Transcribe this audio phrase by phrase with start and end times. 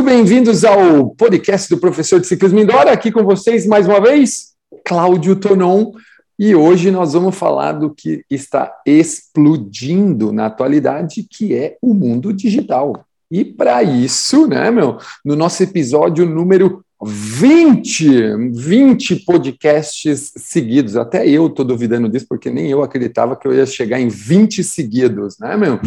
[0.00, 2.88] Muito bem-vindos ao podcast do professor de ciclismo indoor.
[2.88, 5.92] Aqui com vocês mais uma vez, Cláudio Tonon.
[6.38, 12.32] E hoje nós vamos falar do que está explodindo na atualidade, que é o mundo
[12.32, 13.04] digital.
[13.30, 20.96] E para isso, né, meu, no nosso episódio número 20, 20 podcasts seguidos.
[20.96, 24.64] Até eu estou duvidando disso, porque nem eu acreditava que eu ia chegar em 20
[24.64, 25.78] seguidos, né, meu?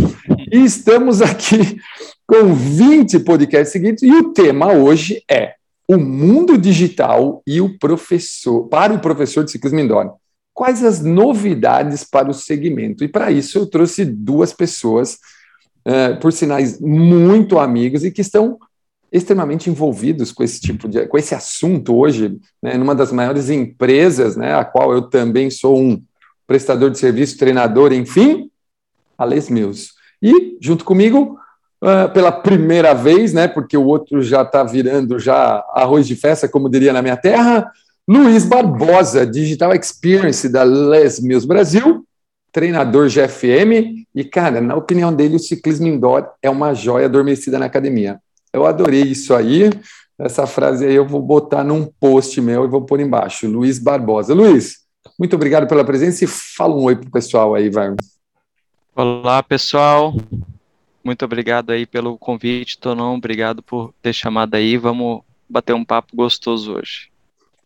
[0.51, 1.79] E estamos aqui
[2.27, 5.55] com 20 podcasts seguidos, e o tema hoje é
[5.87, 10.15] o mundo digital e o professor, para o professor de ciclismo indoor.
[10.53, 13.03] Quais as novidades para o segmento?
[13.03, 15.17] E para isso eu trouxe duas pessoas,
[15.85, 18.57] uh, por sinais muito amigos, e que estão
[19.11, 24.35] extremamente envolvidos com esse tipo de, com esse assunto hoje, né, numa das maiores empresas,
[24.35, 26.01] né, a qual eu também sou um
[26.47, 28.49] prestador de serviço, treinador, enfim,
[29.15, 29.91] a Les Mills.
[30.21, 31.37] E junto comigo,
[31.83, 36.47] uh, pela primeira vez, né, porque o outro já está virando já arroz de festa,
[36.47, 37.69] como diria na minha terra,
[38.07, 42.05] Luiz Barbosa, Digital Experience da Les Mills Brasil,
[42.51, 47.65] treinador GFM, e, cara, na opinião dele, o ciclismo indoor é uma joia adormecida na
[47.65, 48.19] academia.
[48.51, 49.71] Eu adorei isso aí.
[50.19, 53.47] Essa frase aí eu vou botar num post meu e vou pôr embaixo.
[53.47, 54.33] Luiz Barbosa.
[54.35, 54.77] Luiz,
[55.19, 57.95] muito obrigado pela presença e fala um oi pro pessoal aí, vai.
[58.95, 60.13] Olá, pessoal.
[61.03, 63.15] Muito obrigado aí pelo convite, Tonon.
[63.15, 64.77] Obrigado por ter chamado aí.
[64.77, 67.11] Vamos bater um papo gostoso hoje.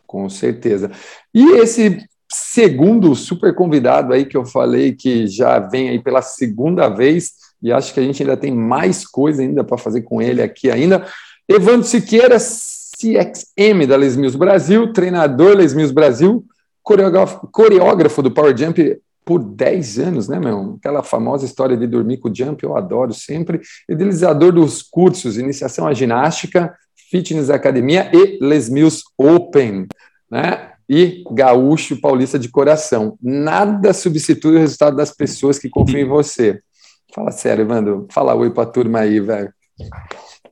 [0.07, 0.91] Com certeza.
[1.33, 6.89] E esse segundo super convidado aí que eu falei que já vem aí pela segunda
[6.89, 10.41] vez e acho que a gente ainda tem mais coisa ainda para fazer com ele
[10.41, 11.05] aqui ainda.
[11.47, 16.45] Evandro Siqueira, CXM da Les Mills Brasil, treinador Les Mills Brasil,
[16.83, 20.77] coreógrafo, coreógrafo do Power Jump por 10 anos, né, meu?
[20.79, 23.59] Aquela famosa história de dormir com o Jump, eu adoro sempre.
[23.89, 26.73] Idealizador dos cursos Iniciação à Ginástica,
[27.11, 29.85] Fitness Academia e Les Mills Open,
[30.31, 30.71] né?
[30.89, 33.17] E gaúcho paulista de coração.
[33.21, 36.61] Nada substitui o resultado das pessoas que confiam em você.
[37.13, 38.07] Fala sério, Evandro.
[38.09, 39.51] Fala oi para a turma aí, velho.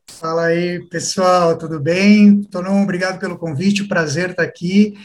[0.09, 2.41] Fala aí, pessoal, tudo bem?
[2.41, 4.95] Tonon, obrigado pelo convite, prazer estar aqui.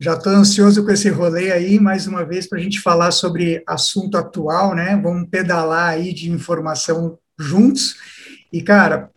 [0.00, 3.62] Já estou ansioso com esse rolê aí, mais uma vez, para a gente falar sobre
[3.66, 4.98] assunto atual, né?
[5.02, 7.96] Vamos pedalar aí de informação juntos.
[8.52, 9.10] E, cara,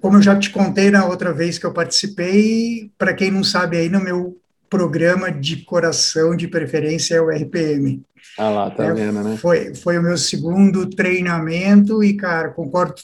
[0.00, 3.76] como eu já te contei na outra vez que eu participei, para quem não sabe
[3.76, 4.38] aí, no meu
[4.70, 8.02] programa de coração de preferência é o RPM.
[8.38, 9.36] Ah lá, tá é, vendo, né?
[9.36, 12.94] Foi, foi o meu segundo treinamento e, cara, concordo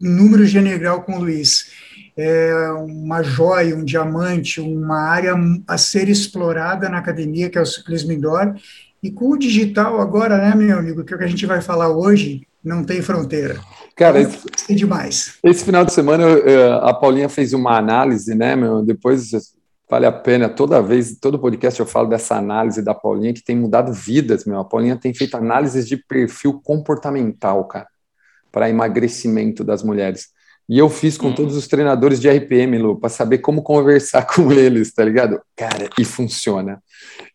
[0.00, 1.70] número general com o Luiz.
[2.20, 5.34] É uma joia, um diamante, uma área
[5.68, 8.56] a ser explorada na academia, que é o ciclismo indoor.
[9.00, 11.60] E com o digital agora, né, meu amigo, que é o que a gente vai
[11.60, 13.60] falar hoje, não tem fronteira.
[13.94, 15.38] Cara, esse, demais.
[15.44, 16.24] Esse final de semana
[16.82, 18.82] a Paulinha fez uma análise, né, meu?
[18.82, 19.30] Depois
[19.88, 20.48] vale a pena.
[20.48, 24.58] Toda vez, todo podcast eu falo dessa análise da Paulinha que tem mudado vidas, meu.
[24.58, 27.86] A Paulinha tem feito análises de perfil comportamental, cara,
[28.50, 30.36] para emagrecimento das mulheres.
[30.68, 31.34] E eu fiz com hum.
[31.34, 35.40] todos os treinadores de RPM, Lu, para saber como conversar com eles, tá ligado?
[35.56, 36.82] Cara, e funciona.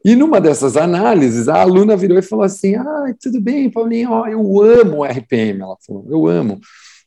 [0.05, 4.27] E numa dessas análises, a aluna virou e falou assim: Ah, tudo bem, Paulinha, ó,
[4.27, 5.61] eu amo RPM.
[5.61, 6.59] Ela falou: Eu amo.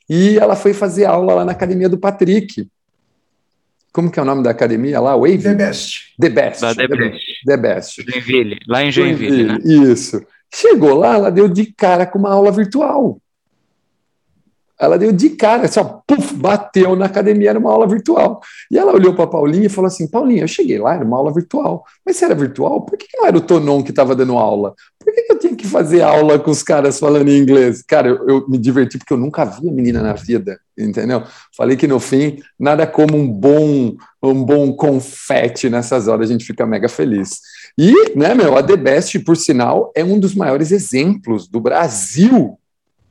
[0.08, 2.68] E ela foi fazer aula lá na academia do Patrick.
[3.92, 5.16] Como que é o nome da academia lá?
[5.16, 5.38] Wave?
[5.38, 6.14] The Best.
[6.20, 6.60] The Best.
[6.60, 7.44] Da The, Best.
[7.46, 8.02] The Best.
[8.02, 9.92] Joinville, lá em Joinville, Joinville né?
[9.92, 10.22] Isso.
[10.54, 13.18] Chegou lá, ela deu de cara com uma aula virtual.
[14.78, 18.40] Ela deu de cara, assim, ó, puff, bateu na academia, era uma aula virtual.
[18.70, 21.32] E ela olhou para Paulinha e falou assim: Paulinha, eu cheguei lá, era uma aula
[21.32, 21.82] virtual.
[22.04, 24.74] Mas se era virtual, por que, não era o Tonon que estava dando aula?
[25.02, 27.82] Por que, que, eu tinha que fazer aula com os caras falando em inglês?
[27.82, 31.22] Cara, eu, eu me diverti porque eu nunca vi a menina na vida, entendeu?
[31.56, 36.44] Falei que no fim, nada como um bom, um bom confete nessas horas, a gente
[36.44, 37.40] fica mega feliz.
[37.78, 42.58] E, né, meu, a The Best, por sinal, é um dos maiores exemplos do Brasil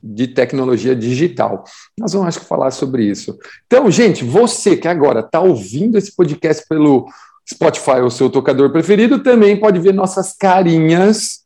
[0.02, 1.64] de tecnologia digital.
[1.98, 3.36] Nós vamos, acho que, falar sobre isso.
[3.66, 7.06] Então, gente, você que agora está ouvindo esse podcast pelo
[7.48, 11.40] Spotify ou seu tocador preferido, também pode ver nossas carinhas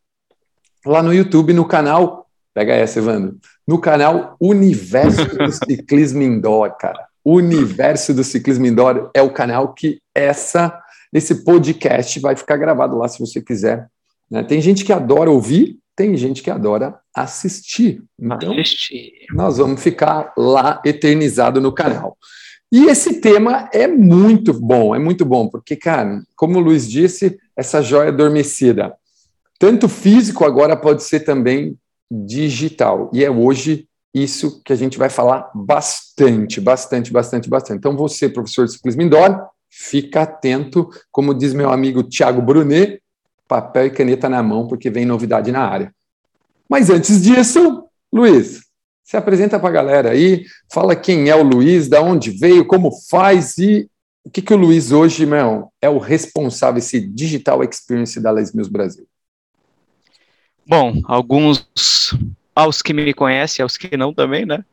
[0.84, 2.26] lá no YouTube, no canal.
[2.54, 3.36] Pega essa, Evandro.
[3.66, 7.06] No canal Universo do Ciclismo Indoor, cara.
[7.24, 10.80] Universo do Ciclismo Indoor é o canal que essa
[11.12, 13.88] esse podcast vai ficar gravado lá se você quiser.
[14.30, 14.42] Né?
[14.44, 18.02] Tem gente que adora ouvir, tem gente que adora assistir.
[18.18, 19.26] Então, assistir.
[19.34, 22.16] nós vamos ficar lá eternizado no canal.
[22.72, 27.38] E esse tema é muito bom, é muito bom, porque, cara, como o Luiz disse,
[27.54, 28.94] essa joia adormecida,
[29.58, 31.76] tanto físico agora pode ser também
[32.10, 33.10] digital.
[33.12, 37.76] E é hoje isso que a gente vai falar bastante, bastante, bastante, bastante.
[37.76, 39.38] Então, você, professor de ciclismo indoor,
[39.68, 43.02] fica atento, como diz meu amigo Tiago Brunet,
[43.50, 45.92] papel e caneta na mão, porque vem novidade na área.
[46.68, 47.82] Mas antes disso,
[48.12, 48.60] Luiz,
[49.02, 52.92] se apresenta para a galera aí, fala quem é o Luiz, da onde veio, como
[53.10, 53.90] faz e
[54.22, 58.52] o que, que o Luiz hoje, meu, é o responsável, esse Digital Experience da Les
[58.52, 59.04] Mills Brasil.
[60.64, 61.66] Bom, alguns
[62.54, 64.64] aos que me conhecem, aos que não também, né?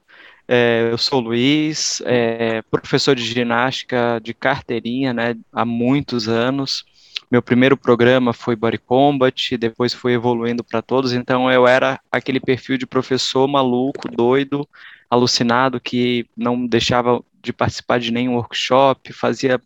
[0.48, 6.86] É, eu sou o Luiz, é, professor de ginástica de carteirinha, né, há muitos anos.
[7.30, 12.40] Meu primeiro programa foi Body Combat, depois fui evoluindo para todos, então eu era aquele
[12.40, 14.68] perfil de professor maluco, doido,
[15.10, 19.62] alucinado, que não deixava de participar de nenhum workshop, fazia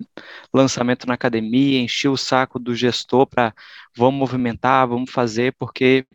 [0.52, 3.54] lançamento na academia, enchia o saco do gestor para
[3.96, 6.06] vamos movimentar, vamos fazer, porque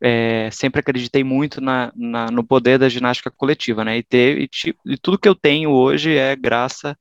[0.00, 3.98] é, sempre acreditei muito na, na, no poder da ginástica coletiva, né?
[3.98, 4.50] E, ter, e,
[4.86, 6.94] e, tudo que eu tenho hoje é graças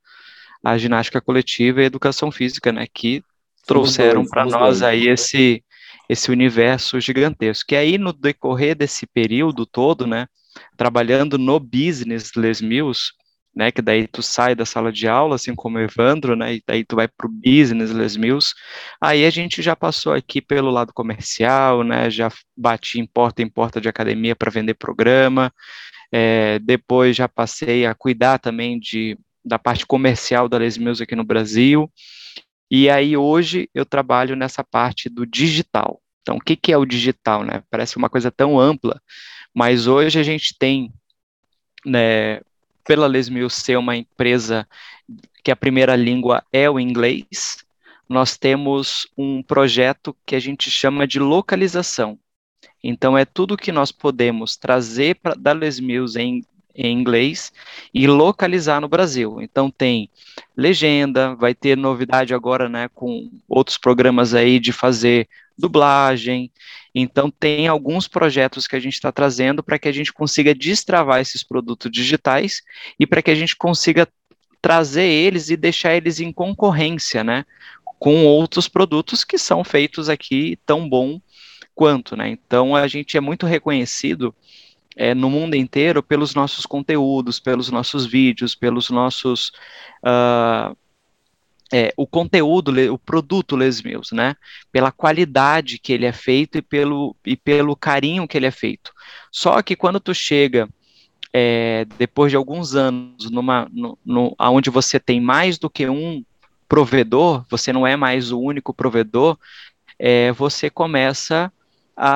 [0.64, 2.88] à ginástica coletiva e educação física, né?
[2.92, 3.24] Que
[3.66, 4.84] trouxeram para nós dois.
[4.84, 5.64] aí esse
[6.08, 7.74] esse universo gigantesco.
[7.74, 10.28] E aí no decorrer desse período todo, né?
[10.78, 13.12] Trabalhando no business Les Mills,
[13.56, 16.64] né, que daí tu sai da sala de aula, assim como o Evandro, né, e
[16.68, 18.54] daí tu vai para o business, Les Mills,
[19.00, 23.50] aí a gente já passou aqui pelo lado comercial, né, já bati em porta em
[23.50, 25.54] porta de academia para vender programa,
[26.12, 31.16] é, depois já passei a cuidar também de, da parte comercial da Les Mills aqui
[31.16, 31.90] no Brasil,
[32.83, 36.01] e aí hoje eu trabalho nessa parte do digital.
[36.22, 37.63] Então, o que, que é o digital, né?
[37.69, 39.01] Parece uma coisa tão ampla,
[39.54, 40.92] mas hoje a gente tem
[41.86, 42.42] né,
[42.83, 44.68] pela Lesmil ser uma empresa
[45.42, 47.63] que a primeira língua é o inglês,
[48.10, 52.19] nós temos um projeto que a gente chama de localização.
[52.83, 56.44] Então, é tudo que nós podemos trazer pra, da Les Mills em,
[56.75, 57.54] em inglês
[57.94, 59.42] e localizar no Brasil.
[59.42, 60.10] Então, tem
[60.56, 65.27] legenda, vai ter novidade agora, né, com outros programas aí de fazer
[65.57, 66.51] dublagem.
[66.94, 71.22] Então, tem alguns projetos que a gente está trazendo para que a gente consiga destravar
[71.22, 72.62] esses produtos digitais
[73.00, 74.07] e para que a gente consiga
[74.62, 77.45] trazer eles e deixar eles em concorrência, né,
[78.00, 81.19] com outros produtos que são feitos aqui tão bom
[81.74, 82.30] quanto, né?
[82.30, 84.33] Então, a gente é muito reconhecido
[84.96, 89.52] é, no mundo inteiro pelos nossos conteúdos, pelos nossos vídeos, pelos nossos
[90.04, 90.76] uh,
[91.74, 94.36] é, o conteúdo, o produto Les Mills, né?
[94.72, 98.94] Pela qualidade que ele é feito e pelo, e pelo carinho que ele é feito.
[99.32, 100.70] Só que quando tu chega
[101.34, 106.24] é, depois de alguns anos numa, no, no, onde você tem mais do que um
[106.70, 109.38] provedor, você não é mais o único provedor,
[110.00, 111.52] é, você começa a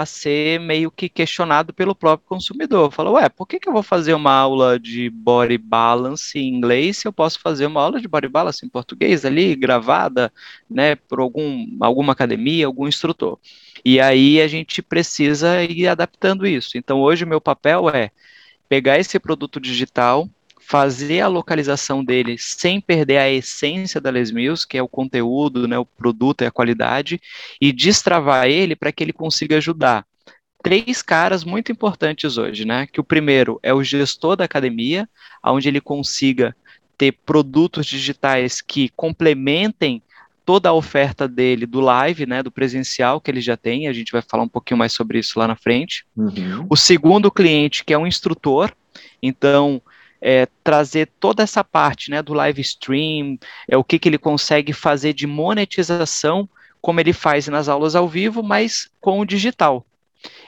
[0.06, 2.92] ser meio que questionado pelo próprio consumidor.
[2.92, 6.98] Fala, ué, por que, que eu vou fazer uma aula de body balance em inglês
[6.98, 10.32] se eu posso fazer uma aula de body balance em português ali, gravada,
[10.70, 13.40] né, por algum, alguma academia, algum instrutor?
[13.86, 16.78] E aí a gente precisa ir adaptando isso.
[16.78, 18.12] Então, hoje meu papel é
[18.68, 20.30] pegar esse produto digital,
[20.70, 25.68] fazer a localização dele sem perder a essência da Les Mills, que é o conteúdo,
[25.68, 27.20] né, o produto e a qualidade,
[27.60, 30.06] e destravar ele para que ele consiga ajudar
[30.62, 32.86] três caras muito importantes hoje, né?
[32.86, 35.10] Que o primeiro é o gestor da academia,
[35.44, 36.56] onde ele consiga
[36.96, 40.04] ter produtos digitais que complementem
[40.46, 44.12] toda a oferta dele do live, né, do presencial que ele já tem, a gente
[44.12, 46.06] vai falar um pouquinho mais sobre isso lá na frente.
[46.16, 46.68] Uhum.
[46.70, 48.72] O segundo cliente, que é um instrutor,
[49.22, 49.82] então
[50.22, 54.74] é, trazer toda essa parte né, do live stream, é, o que, que ele consegue
[54.74, 56.48] fazer de monetização,
[56.82, 59.86] como ele faz nas aulas ao vivo, mas com o digital.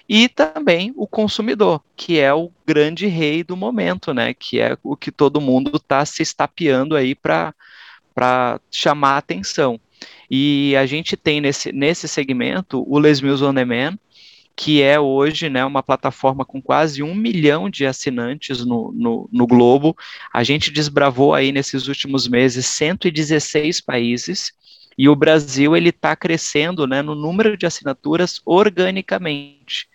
[0.07, 4.33] E também o consumidor, que é o grande rei do momento, né?
[4.33, 7.53] Que é o que todo mundo está se estapeando aí para
[8.69, 9.79] chamar a atenção.
[10.29, 13.97] E a gente tem nesse, nesse segmento o Les Mills On Demand,
[14.55, 19.47] que é hoje né, uma plataforma com quase um milhão de assinantes no, no, no
[19.47, 19.95] globo.
[20.33, 24.53] A gente desbravou aí nesses últimos meses 116 países
[24.97, 29.87] e o Brasil ele está crescendo né, no número de assinaturas organicamente.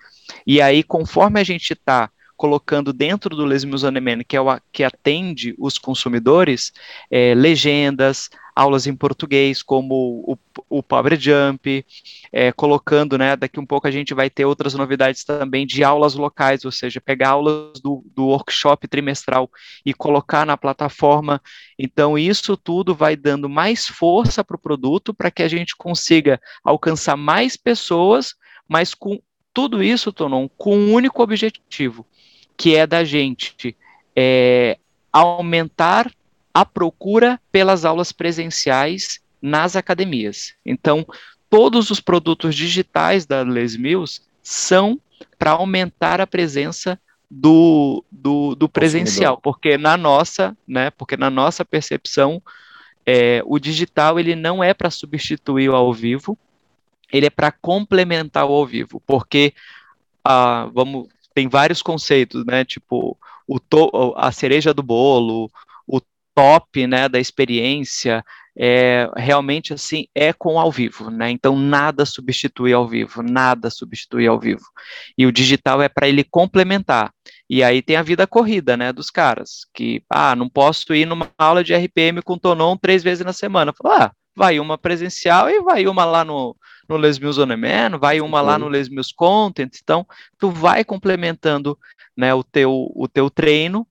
[0.47, 4.85] E aí, conforme a gente está colocando dentro do Les Musonemen, que é o que
[4.85, 6.73] atende os consumidores,
[7.11, 10.39] é, legendas, aulas em português, como o,
[10.79, 11.85] o Power Jump,
[12.33, 16.15] é, colocando, né, daqui um pouco a gente vai ter outras novidades também de aulas
[16.15, 19.51] locais, ou seja, pegar aulas do, do workshop trimestral
[19.85, 21.41] e colocar na plataforma.
[21.79, 26.41] Então, isso tudo vai dando mais força para o produto para que a gente consiga
[26.65, 28.35] alcançar mais pessoas,
[28.67, 29.21] mas com
[29.53, 32.07] tudo isso, Tonon, com um único objetivo,
[32.57, 33.77] que é da gente
[34.15, 34.79] é,
[35.13, 36.11] aumentar
[36.53, 40.55] a procura pelas aulas presenciais nas academias.
[40.65, 41.07] Então,
[41.51, 45.01] todos os produtos digitais da Les Mills são
[45.39, 46.99] para aumentar a presença
[47.31, 52.41] do, do, do presencial, porque na nossa, né, porque na nossa percepção,
[53.05, 56.39] é, o digital ele não é para substituir o ao vivo,
[57.13, 59.53] ele é para complementar o ao vivo, porque
[60.25, 63.15] ah, vamos, tem vários conceitos, né, tipo
[63.47, 65.51] o to, a cereja do bolo,
[65.87, 66.01] o
[66.35, 68.25] top, né, da experiência,
[68.59, 71.31] é, realmente assim é com ao vivo, né?
[71.31, 74.65] Então nada substitui ao vivo, nada substitui ao vivo.
[75.17, 77.13] E o digital é para ele complementar.
[77.51, 81.31] E aí tem a vida corrida, né, dos caras, que ah, não posso ir numa
[81.37, 83.75] aula de RPM com Tonon três vezes na semana.
[83.77, 86.57] Falo, ah, vai uma presencial e vai uma lá no,
[86.89, 89.71] no Les Mills On Man, vai uma lá no Les Mills Content.
[89.83, 90.07] Então,
[90.39, 91.79] tu vai complementando,
[92.17, 93.87] né, o teu o teu treino,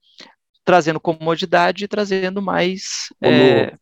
[0.64, 3.74] trazendo comodidade e trazendo mais é,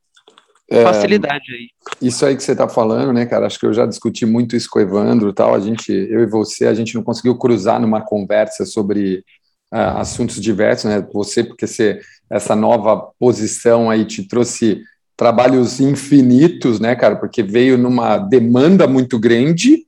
[0.71, 1.68] é, facilidade aí.
[2.00, 3.47] Isso aí que você está falando, né, cara?
[3.47, 5.54] Acho que eu já discuti muito isso com o Evandro tal.
[5.54, 9.25] A gente, eu e você, a gente não conseguiu cruzar numa conversa sobre
[9.73, 11.06] uh, assuntos diversos, né?
[11.12, 14.83] Você, porque você, essa nova posição aí te trouxe
[15.16, 17.16] trabalhos infinitos, né, cara?
[17.16, 19.85] Porque veio numa demanda muito grande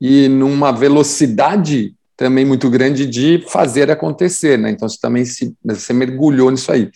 [0.00, 4.70] e numa velocidade também muito grande de fazer acontecer, né?
[4.70, 6.90] Então você também se, você mergulhou nisso aí.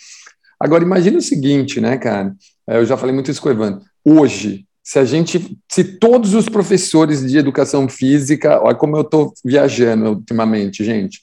[0.59, 2.35] Agora imagine o seguinte, né, cara?
[2.67, 3.83] É, eu já falei muito isso com o Evandro.
[4.05, 9.33] Hoje, se a gente, se todos os professores de educação física, olha como eu estou
[9.45, 11.21] viajando ultimamente, gente,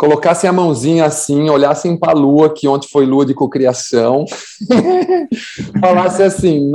[0.00, 4.24] colocassem a mãozinha assim, olhassem para a lua, que ontem foi lua de cocriação,
[5.78, 6.72] falasse assim: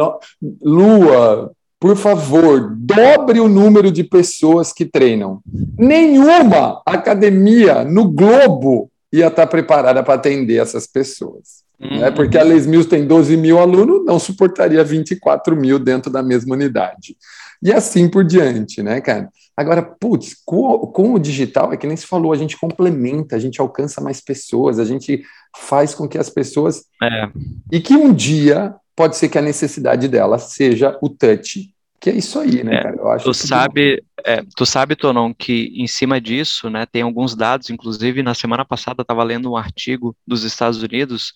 [0.61, 5.39] lua, por favor, dobre o número de pessoas que treinam.
[5.75, 11.64] Nenhuma academia no globo ia estar preparada para atender essas pessoas.
[11.79, 11.99] Uhum.
[11.99, 12.11] Né?
[12.11, 16.55] Porque a Les Mills tem 12 mil alunos, não suportaria 24 mil dentro da mesma
[16.55, 17.17] unidade.
[17.61, 19.29] E assim por diante, né, cara?
[19.57, 23.39] Agora, putz, com, com o digital, é que nem se falou, a gente complementa, a
[23.39, 25.23] gente alcança mais pessoas, a gente
[25.55, 26.83] faz com que as pessoas.
[27.01, 27.29] É.
[27.71, 31.73] E que um dia pode ser que a necessidade dela seja o touch,
[32.05, 32.95] que é isso aí, né, é, cara?
[32.97, 37.35] Eu acho tu sabe, é, tu sabe, Tonon, que em cima disso, né, tem alguns
[37.35, 41.33] dados, inclusive na semana passada estava lendo um artigo dos Estados Unidos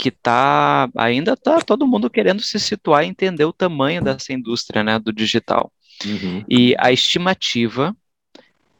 [0.00, 4.82] que tá ainda tá todo mundo querendo se situar e entender o tamanho dessa indústria,
[4.82, 5.70] né, do digital.
[6.06, 6.42] Uhum.
[6.48, 7.94] E a estimativa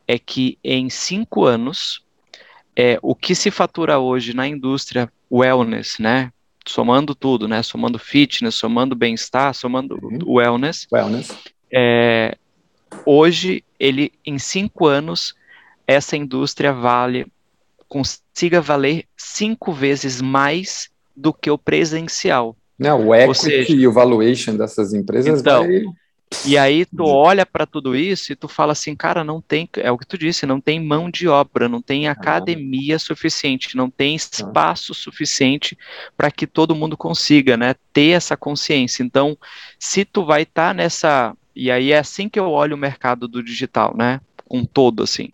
[0.06, 2.02] é que em cinco anos
[2.74, 6.32] é, o que se fatura hoje na indústria wellness, né,
[6.68, 10.18] somando tudo, né, somando fitness, somando bem-estar, somando uhum.
[10.34, 11.30] wellness, wellness.
[11.72, 12.36] É,
[13.04, 15.34] hoje ele em cinco anos
[15.86, 17.26] essa indústria vale
[17.88, 22.54] consiga valer cinco vezes mais do que o presencial.
[22.78, 25.66] Não, o equity seja, e o valuation dessas empresas então.
[26.44, 29.90] E aí tu olha para tudo isso e tu fala assim, cara, não tem, é
[29.90, 32.98] o que tu disse, não tem mão de obra, não tem academia ah.
[32.98, 34.94] suficiente, não tem espaço ah.
[34.94, 35.76] suficiente
[36.16, 39.02] para que todo mundo consiga, né, ter essa consciência.
[39.02, 39.36] Então,
[39.78, 43.26] se tu vai estar tá nessa, e aí é assim que eu olho o mercado
[43.26, 44.20] do digital, né,
[44.50, 45.30] um todo, assim,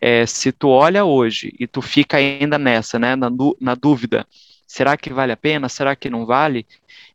[0.00, 3.28] é, se tu olha hoje e tu fica ainda nessa, né, na,
[3.60, 4.26] na dúvida,
[4.68, 5.68] será que vale a pena?
[5.68, 6.66] Será que não vale?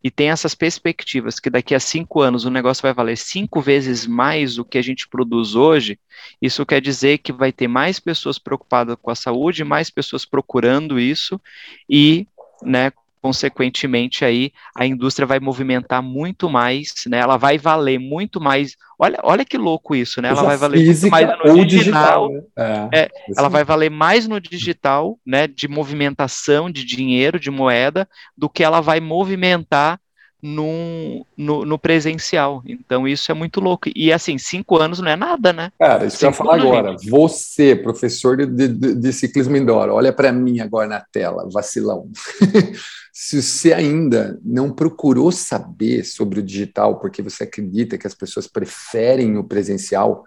[0.03, 4.07] E tem essas perspectivas que daqui a cinco anos o negócio vai valer cinco vezes
[4.07, 5.99] mais o que a gente produz hoje.
[6.41, 10.99] Isso quer dizer que vai ter mais pessoas preocupadas com a saúde, mais pessoas procurando
[10.99, 11.39] isso
[11.87, 12.27] e,
[12.63, 12.91] né,
[13.23, 17.19] consequentemente aí a indústria vai movimentar muito mais, né?
[17.19, 18.75] Ela vai valer muito mais.
[18.99, 20.27] Olha, olha que louco isso, né?
[20.27, 22.27] Ela vai valer muito mais no digital.
[22.27, 22.89] digital né?
[22.91, 25.47] é, é, ela vai valer mais no digital, né?
[25.47, 30.01] De movimentação de dinheiro, de moeda, do que ela vai movimentar
[30.43, 32.61] no, no, no, presencial.
[32.65, 33.89] Então, isso é muito louco.
[33.95, 35.71] E, assim, cinco anos não é nada, né?
[35.79, 36.91] Cara, isso cinco que eu ia falar agora.
[36.91, 37.09] Gente.
[37.09, 42.09] Você, professor de, de, de ciclismo indoor, olha para mim agora na tela, vacilão.
[43.13, 48.45] Se você ainda não procurou saber sobre o digital, porque você acredita que as pessoas
[48.45, 50.25] preferem o presencial,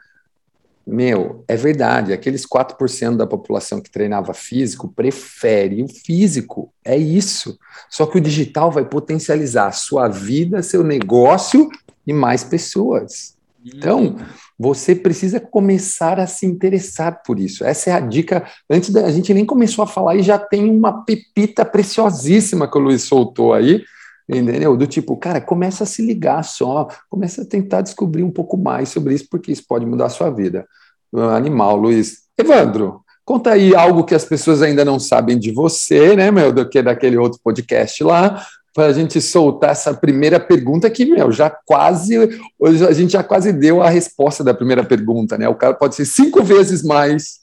[0.86, 7.58] meu, é verdade, aqueles 4% da população que treinava físico prefere o físico, é isso.
[7.90, 11.68] Só que o digital vai potencializar sua vida, seu negócio
[12.06, 13.34] e mais pessoas.
[13.64, 14.16] Então,
[14.56, 17.64] você precisa começar a se interessar por isso.
[17.64, 18.46] Essa é a dica.
[18.70, 22.78] Antes da a gente nem começou a falar e já tem uma pepita preciosíssima que
[22.78, 23.82] o Luiz soltou aí,
[24.28, 24.76] entendeu?
[24.76, 28.88] Do tipo, cara, começa a se ligar só, começa a tentar descobrir um pouco mais
[28.88, 30.66] sobre isso, porque isso pode mudar a sua vida.
[31.14, 32.26] Animal, Luiz.
[32.38, 36.68] Evandro, Conta aí algo que as pessoas ainda não sabem de você, né, meu, do
[36.68, 41.50] que daquele outro podcast lá, para a gente soltar essa primeira pergunta que, meu, já
[41.50, 42.16] quase,
[42.56, 45.48] hoje a gente já quase deu a resposta da primeira pergunta, né?
[45.48, 47.40] O cara pode ser cinco vezes mais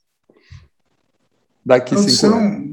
[1.65, 2.72] daqui cinco anos.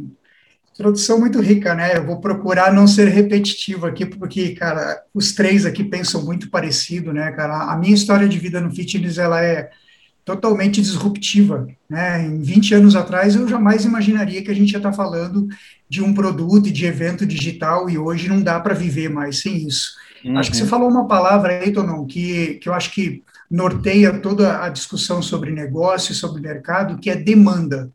[0.80, 1.94] Produção muito rica, né?
[1.94, 7.12] Eu vou procurar não ser repetitivo aqui, porque, cara, os três aqui pensam muito parecido,
[7.12, 7.70] né, cara?
[7.70, 9.68] A minha história de vida no fitness, ela é
[10.25, 11.68] totalmente disruptiva.
[11.87, 12.25] Né?
[12.25, 15.49] Em 20 anos atrás, eu jamais imaginaria que a gente ia estar falando
[15.87, 19.66] de um produto e de evento digital, e hoje não dá para viver mais sem
[19.66, 19.92] isso.
[20.25, 20.38] Uhum.
[20.38, 24.64] Acho que você falou uma palavra aí, Tonon, que, que eu acho que norteia toda
[24.64, 27.90] a discussão sobre negócio, sobre mercado, que é demanda.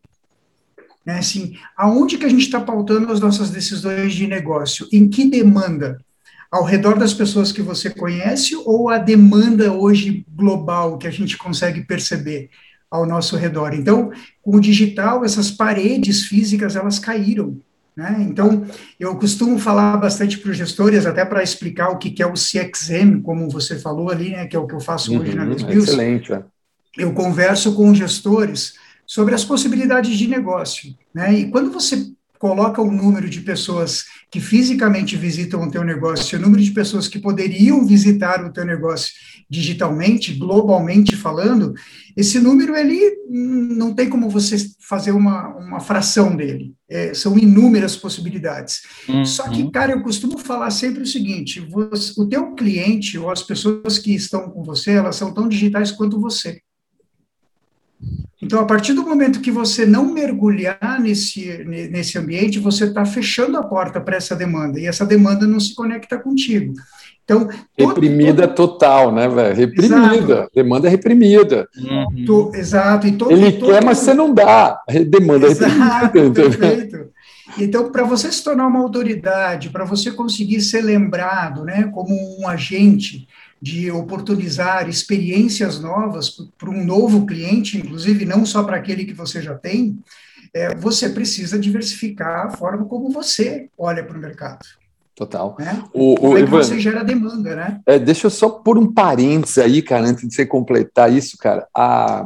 [1.06, 1.20] Né?
[1.20, 4.88] Assim, aonde que a gente está pautando as nossas decisões de negócio?
[4.92, 6.00] Em que demanda?
[6.56, 11.38] ao redor das pessoas que você conhece ou a demanda hoje global que a gente
[11.38, 12.50] consegue perceber
[12.90, 13.74] ao nosso redor?
[13.74, 14.10] Então,
[14.42, 17.60] com o digital, essas paredes físicas, elas caíram.
[17.94, 18.18] Né?
[18.22, 18.66] Então,
[18.98, 22.34] eu costumo falar bastante para os gestores, até para explicar o que, que é o
[22.34, 25.46] CXM, como você falou ali, né, que é o que eu faço uhum, hoje na
[25.46, 25.90] Desbios.
[25.90, 26.32] Excelente.
[26.32, 26.42] É.
[26.98, 30.96] Eu converso com gestores sobre as possibilidades de negócio.
[31.14, 31.34] Né?
[31.40, 36.42] E quando você coloca o número de pessoas que fisicamente visitam o teu negócio, o
[36.42, 39.14] número de pessoas que poderiam visitar o teu negócio
[39.50, 41.74] digitalmente, globalmente falando,
[42.16, 46.74] esse número ele não tem como você fazer uma, uma fração dele.
[46.88, 48.84] É, são inúmeras possibilidades.
[49.10, 49.26] Uhum.
[49.26, 53.42] Só que, cara, eu costumo falar sempre o seguinte: você, o teu cliente ou as
[53.42, 56.62] pessoas que estão com você, elas são tão digitais quanto você.
[58.46, 63.58] Então, a partir do momento que você não mergulhar nesse, nesse ambiente, você está fechando
[63.58, 66.74] a porta para essa demanda, e essa demanda não se conecta contigo.
[67.24, 68.74] Então, reprimida todo...
[68.74, 69.56] total, né, velho?
[69.56, 69.96] Reprimida.
[69.96, 70.52] Exato.
[70.54, 71.68] Demanda é reprimida.
[71.76, 72.52] Uhum.
[72.54, 73.08] exato.
[73.08, 73.72] E todo, Ele todo...
[73.72, 74.80] quer, mas você não dá.
[75.08, 76.44] Demanda exato, reprimida.
[76.60, 77.16] Perfeito.
[77.58, 82.48] Então, para você se tornar uma autoridade, para você conseguir ser lembrado né, como um
[82.48, 83.28] agente
[83.62, 89.42] de oportunizar experiências novas para um novo cliente, inclusive não só para aquele que você
[89.42, 89.98] já tem,
[90.54, 94.66] é, você precisa diversificar a forma como você olha para o mercado.
[95.16, 95.56] Total.
[95.58, 95.84] Né?
[95.94, 97.82] O, como o, é que Ivan, você gera demanda, né?
[97.86, 101.66] É, deixa eu só pôr um parênteses aí, cara, antes de você completar isso, cara.
[101.74, 102.26] Há,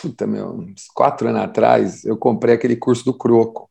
[0.00, 3.67] puta, meu, uns quatro anos atrás, eu comprei aquele curso do Croco.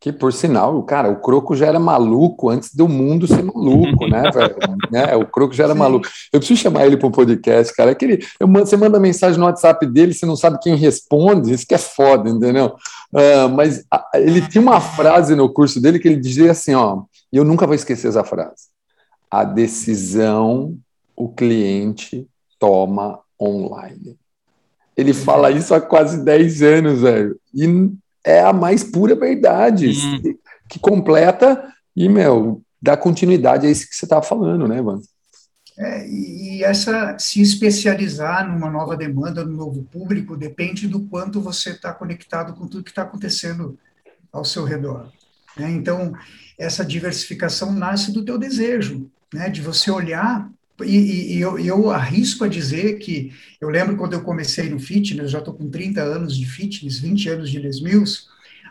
[0.00, 4.22] Que, por sinal, cara, o Croco já era maluco antes do mundo ser maluco, né,
[4.30, 4.56] velho?
[4.92, 5.16] né?
[5.16, 5.78] O Croco já era Sim.
[5.78, 6.06] maluco.
[6.32, 7.90] Eu preciso chamar ele para um podcast, cara.
[7.90, 11.66] Aquele, eu mando, você manda mensagem no WhatsApp dele, você não sabe quem responde, isso
[11.66, 12.76] que é foda, entendeu?
[13.12, 17.02] Uh, mas a, ele tinha uma frase no curso dele que ele dizia assim, ó,
[17.32, 18.68] e eu nunca vou esquecer essa frase.
[19.30, 20.78] A decisão
[21.18, 24.16] o cliente toma online.
[24.96, 27.38] Ele fala isso há quase 10 anos, velho.
[27.52, 27.90] E
[28.28, 30.34] é a mais pura verdade, hum.
[30.68, 35.00] que completa e, meu, dá continuidade a isso que você estava falando, né, Ivan?
[35.78, 41.70] É, e essa se especializar numa nova demanda, num novo público, depende do quanto você
[41.70, 43.78] está conectado com tudo que está acontecendo
[44.32, 45.10] ao seu redor.
[45.56, 45.70] Né?
[45.70, 46.12] Então,
[46.58, 49.48] essa diversificação nasce do teu desejo, né?
[49.48, 50.50] de você olhar
[50.84, 55.30] e, e eu, eu, arrisco a dizer que eu lembro quando eu comecei no fitness,
[55.30, 58.26] já estou com 30 anos de fitness, 20 anos de Les Mills,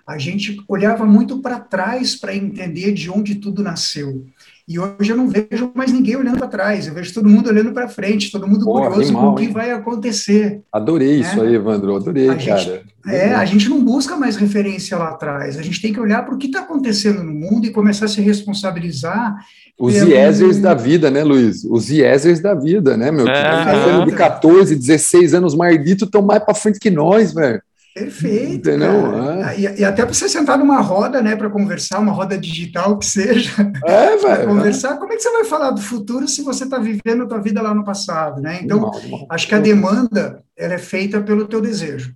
[0.05, 4.25] a gente olhava muito para trás para entender de onde tudo nasceu.
[4.67, 7.71] E hoje eu não vejo mais ninguém olhando para trás, eu vejo todo mundo olhando
[7.71, 9.51] para frente, todo mundo Pô, curioso animal, com o que hein?
[9.53, 10.61] vai acontecer.
[10.73, 11.21] Adorei né?
[11.21, 12.57] isso aí, Evandro, adorei, a cara.
[12.57, 16.25] Gente, é, a gente não busca mais referência lá atrás, a gente tem que olhar
[16.25, 19.37] para o que está acontecendo no mundo e começar a se responsabilizar.
[19.79, 20.61] Os pelo...
[20.61, 21.63] da vida, né, Luiz?
[21.63, 23.25] Os Iesers da vida, né, meu?
[23.25, 27.61] É, de 14, 16 anos, Mardito, estão mais para frente que nós, velho.
[27.97, 28.69] Perfeito.
[28.69, 29.59] É.
[29.59, 33.05] E, e, até para você sentar numa roda, né, para conversar, uma roda digital que
[33.05, 33.51] seja.
[33.85, 34.47] É, velho.
[34.47, 34.97] conversar.
[34.97, 37.61] Como é que você vai falar do futuro se você está vivendo a tua vida
[37.61, 38.59] lá no passado, né?
[38.61, 38.91] Então,
[39.29, 42.15] acho que a demanda ela é feita pelo teu desejo,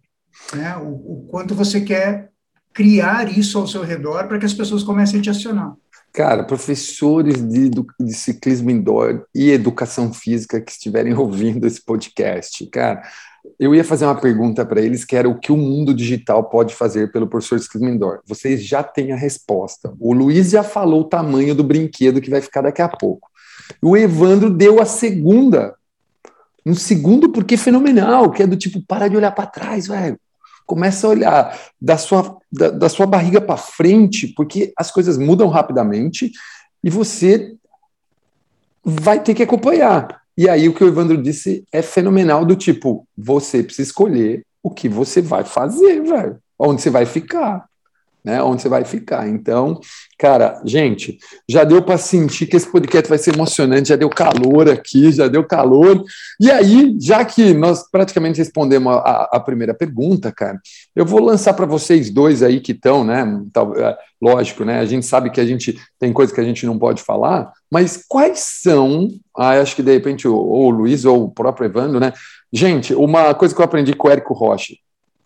[0.54, 0.78] né?
[0.78, 2.30] O, o quanto você quer
[2.74, 5.74] criar isso ao seu redor para que as pessoas comecem a te acionar.
[6.14, 13.02] Cara, professores de, de ciclismo indoor e educação física que estiverem ouvindo esse podcast, cara,
[13.60, 16.76] eu ia fazer uma pergunta para eles que era o que o mundo digital pode
[16.76, 18.20] fazer pelo professor indoor.
[18.26, 19.94] Vocês já têm a resposta.
[20.00, 23.30] O Luiz já falou o tamanho do brinquedo que vai ficar daqui a pouco.
[23.82, 25.76] O Evandro deu a segunda.
[26.66, 30.20] Um segundo porque fenomenal, que é do tipo, para de olhar para trás, velho.
[30.66, 35.48] Começa a olhar da sua, da, da sua barriga para frente, porque as coisas mudam
[35.48, 36.32] rapidamente
[36.84, 37.56] e você
[38.84, 40.21] vai ter que acompanhar.
[40.38, 44.70] E aí o que o Evandro disse é fenomenal do tipo, você precisa escolher o
[44.70, 46.38] que você vai fazer, velho.
[46.58, 47.66] onde você vai ficar
[48.24, 48.42] né?
[48.42, 49.28] Onde você vai ficar.
[49.28, 49.80] Então,
[50.18, 51.18] cara, gente,
[51.50, 55.28] já deu para sentir que esse podcast vai ser emocionante, já deu calor aqui, já
[55.28, 56.04] deu calor.
[56.40, 60.60] E aí, já que nós praticamente respondemos a, a primeira pergunta, cara,
[60.96, 63.26] eu vou lançar para vocês dois aí que estão, né?
[63.78, 64.80] É, lógico, né?
[64.80, 68.04] A gente sabe que a gente tem coisas que a gente não pode falar, mas
[68.08, 69.10] quais são?
[69.36, 72.14] Ah, acho que de repente ou o Luiz ou o próprio Evandro, né?
[72.54, 74.76] Gente, uma coisa que eu aprendi com o Érico Rocha,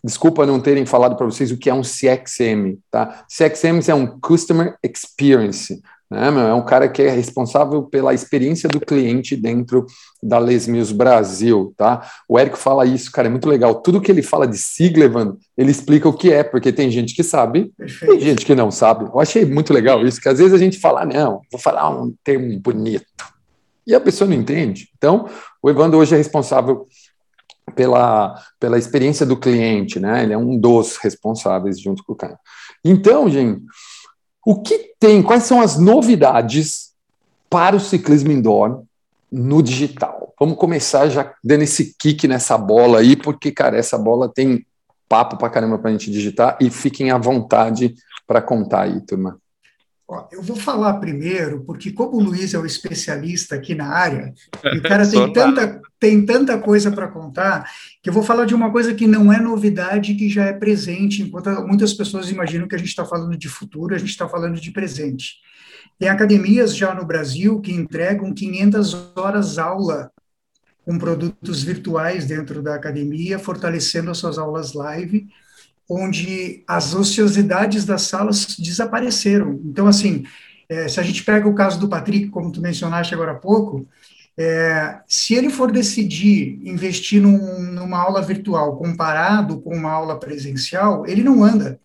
[0.06, 3.24] Desculpa não terem falado para vocês o que é um CXM, tá?
[3.28, 6.28] CXM é um Customer Experience, né?
[6.28, 9.84] É um cara que é responsável pela experiência do cliente dentro
[10.22, 12.08] da Les Mills Brasil, tá?
[12.28, 13.74] O Érico fala isso, cara, é muito legal.
[13.82, 17.24] Tudo que ele fala de Siglevan, ele explica o que é, porque tem gente que
[17.24, 18.12] sabe, Perfeito.
[18.12, 19.06] tem gente que não sabe.
[19.06, 22.14] Eu achei muito legal isso, que às vezes a gente fala, não, vou falar um
[22.22, 23.04] termo bonito,
[23.84, 24.88] e a pessoa não entende.
[24.96, 25.28] Então,
[25.60, 26.86] o Evandro hoje é responsável
[27.74, 30.22] pela, pela experiência do cliente, né?
[30.22, 32.38] Ele é um dos responsáveis junto com o cara.
[32.84, 33.62] Então, gente,
[34.44, 36.92] o que tem, quais são as novidades
[37.50, 38.82] para o ciclismo indoor
[39.30, 40.32] no digital?
[40.38, 44.64] Vamos começar já dando esse kick nessa bola aí, porque, cara, essa bola tem
[45.08, 47.94] papo para caramba para a gente digitar e fiquem à vontade
[48.26, 49.38] para contar aí, turma.
[50.30, 54.32] Eu vou falar primeiro, porque como o Luiz é o especialista aqui na área,
[54.78, 57.68] o cara tem tanta, tem tanta coisa para contar,
[58.00, 61.22] que eu vou falar de uma coisa que não é novidade, que já é presente,
[61.22, 64.60] enquanto muitas pessoas imaginam que a gente está falando de futuro, a gente está falando
[64.60, 65.38] de presente.
[65.98, 70.12] Tem academias já no Brasil que entregam 500 horas aula
[70.84, 75.26] com produtos virtuais dentro da academia, fortalecendo as suas aulas live,
[75.88, 79.60] onde as ociosidades das salas desapareceram.
[79.64, 80.24] Então, assim,
[80.68, 83.86] é, se a gente pega o caso do Patrick, como tu mencionaste agora há pouco,
[84.38, 91.06] é, se ele for decidir investir num, numa aula virtual comparado com uma aula presencial,
[91.06, 91.80] ele não anda.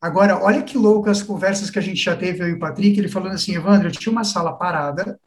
[0.00, 2.98] Agora, olha que louco as conversas que a gente já teve, eu e o Patrick,
[2.98, 5.18] ele falando assim, Evandro, eu tinha uma sala parada,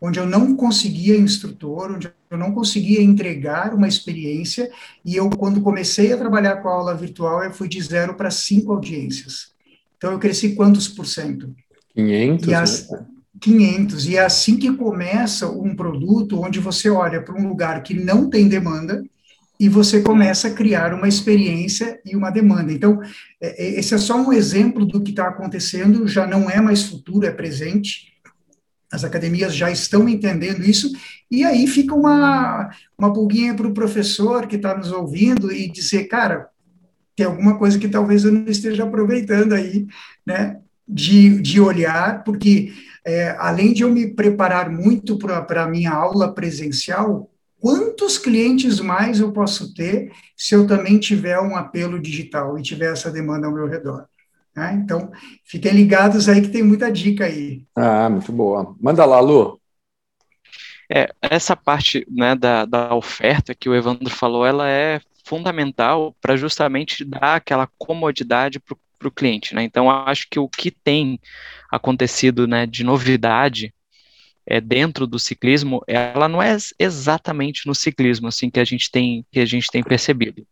[0.00, 4.70] onde eu não conseguia instrutor, onde eu não conseguia entregar uma experiência,
[5.04, 8.30] e eu, quando comecei a trabalhar com a aula virtual, eu fui de zero para
[8.30, 9.52] cinco audiências.
[9.96, 11.54] Então, eu cresci quantos por cento?
[11.94, 13.06] 500, e as, né?
[13.40, 17.94] 500, e é assim que começa um produto onde você olha para um lugar que
[17.94, 19.02] não tem demanda,
[19.58, 22.72] e você começa a criar uma experiência e uma demanda.
[22.72, 23.00] Então,
[23.40, 26.82] é, é, esse é só um exemplo do que está acontecendo, já não é mais
[26.82, 28.13] futuro, é presente,
[28.94, 30.92] as academias já estão entendendo isso,
[31.28, 36.04] e aí fica uma, uma pulguinha para o professor que está nos ouvindo e dizer,
[36.04, 36.48] cara,
[37.16, 39.86] tem alguma coisa que talvez eu não esteja aproveitando aí,
[40.24, 42.72] né, de, de olhar, porque
[43.04, 49.18] é, além de eu me preparar muito para a minha aula presencial, quantos clientes mais
[49.18, 53.52] eu posso ter se eu também tiver um apelo digital e tiver essa demanda ao
[53.52, 54.06] meu redor?
[54.56, 54.74] Né?
[54.74, 55.10] Então,
[55.44, 57.64] fiquem ligados aí que tem muita dica aí.
[57.74, 58.74] Ah, muito boa.
[58.80, 59.60] Manda lá, Lu.
[60.92, 66.36] É, essa parte né, da, da oferta que o Evandro falou, ela é fundamental para
[66.36, 69.54] justamente dar aquela comodidade para o cliente.
[69.54, 69.64] Né?
[69.64, 71.18] Então, acho que o que tem
[71.70, 73.73] acontecido né, de novidade
[74.46, 79.24] é, dentro do ciclismo, ela não é exatamente no ciclismo assim que a gente tem
[79.30, 80.46] que a gente tem percebido.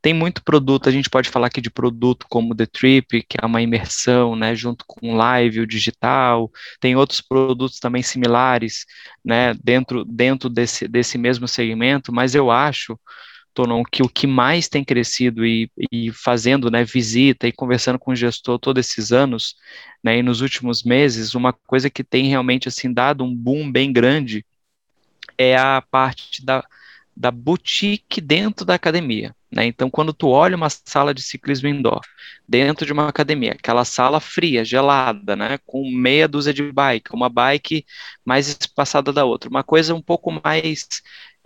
[0.00, 3.46] Tem muito produto, a gente pode falar aqui de produto como The Trip, que é
[3.46, 6.50] uma imersão, né, junto com live, o digital.
[6.80, 8.86] Tem outros produtos também similares,
[9.24, 12.98] né, dentro dentro desse desse mesmo segmento, mas eu acho
[13.90, 18.16] Que o que mais tem crescido e, e fazendo né, visita e conversando com o
[18.16, 19.56] gestor todos esses anos,
[20.02, 23.92] né, e nos últimos meses, uma coisa que tem realmente assim dado um boom bem
[23.92, 24.44] grande
[25.38, 26.64] é a parte da,
[27.16, 29.34] da boutique dentro da academia.
[29.50, 29.64] Né?
[29.64, 32.00] Então, quando tu olha uma sala de ciclismo indoor
[32.48, 37.28] dentro de uma academia, aquela sala fria, gelada, né, com meia dúzia de bike, uma
[37.28, 37.86] bike
[38.24, 40.86] mais espaçada da outra, uma coisa um pouco mais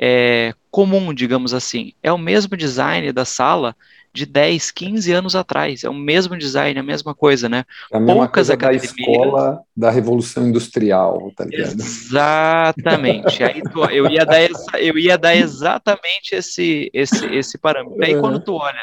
[0.01, 1.93] é, comum, digamos assim.
[2.03, 3.77] É o mesmo design da sala
[4.13, 5.85] de 10, 15 anos atrás.
[5.85, 7.65] É o mesmo design, a mesma coisa, né?
[7.93, 8.83] É a mesma Poucas coisa academias...
[8.83, 11.79] da escola da Revolução Industrial, tá ligado?
[11.79, 13.45] Exatamente.
[13.45, 18.03] Aí tu, eu, ia dar essa, eu ia dar exatamente esse, esse, esse parâmetro.
[18.03, 18.83] Aí quando tu olha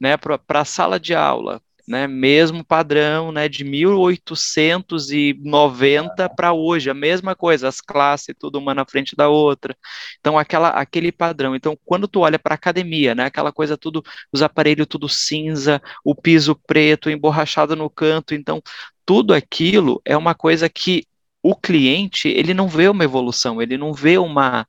[0.00, 6.94] né, para a sala de aula, né, mesmo padrão, né, de 1890 para hoje, a
[6.94, 9.76] mesma coisa, as classes tudo uma na frente da outra.
[10.18, 11.54] Então aquela aquele padrão.
[11.54, 16.14] Então quando tu olha para academia, né, aquela coisa tudo, os aparelhos tudo cinza, o
[16.14, 18.60] piso preto, emborrachado no canto, então
[19.04, 21.04] tudo aquilo é uma coisa que
[21.42, 24.66] o cliente ele não vê uma evolução, ele não vê uma,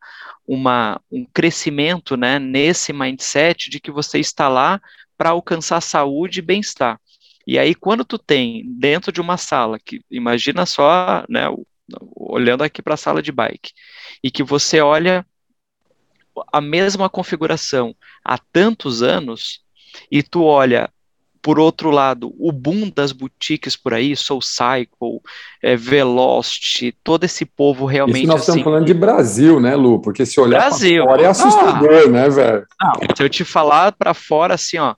[0.47, 4.79] uma, um crescimento né, nesse mindset de que você está lá
[5.17, 6.99] para alcançar saúde e bem-estar.
[7.47, 11.43] E aí, quando tu tem dentro de uma sala, que imagina só, né,
[12.13, 13.71] olhando aqui para a sala de bike,
[14.21, 15.25] e que você olha
[16.51, 19.61] a mesma configuração há tantos anos,
[20.11, 20.91] e tu olha
[21.47, 25.21] por outro lado, o boom das boutiques por aí, Soul Cycle,
[25.63, 28.23] é, Velocity, todo esse povo realmente.
[28.23, 30.01] Isso nós assim, estamos falando de Brasil, né, Lu?
[30.01, 31.05] Porque se olhar Brasil.
[31.05, 32.65] fora é assustador, ah, né, velho?
[33.15, 34.93] se eu te falar para fora assim, ó.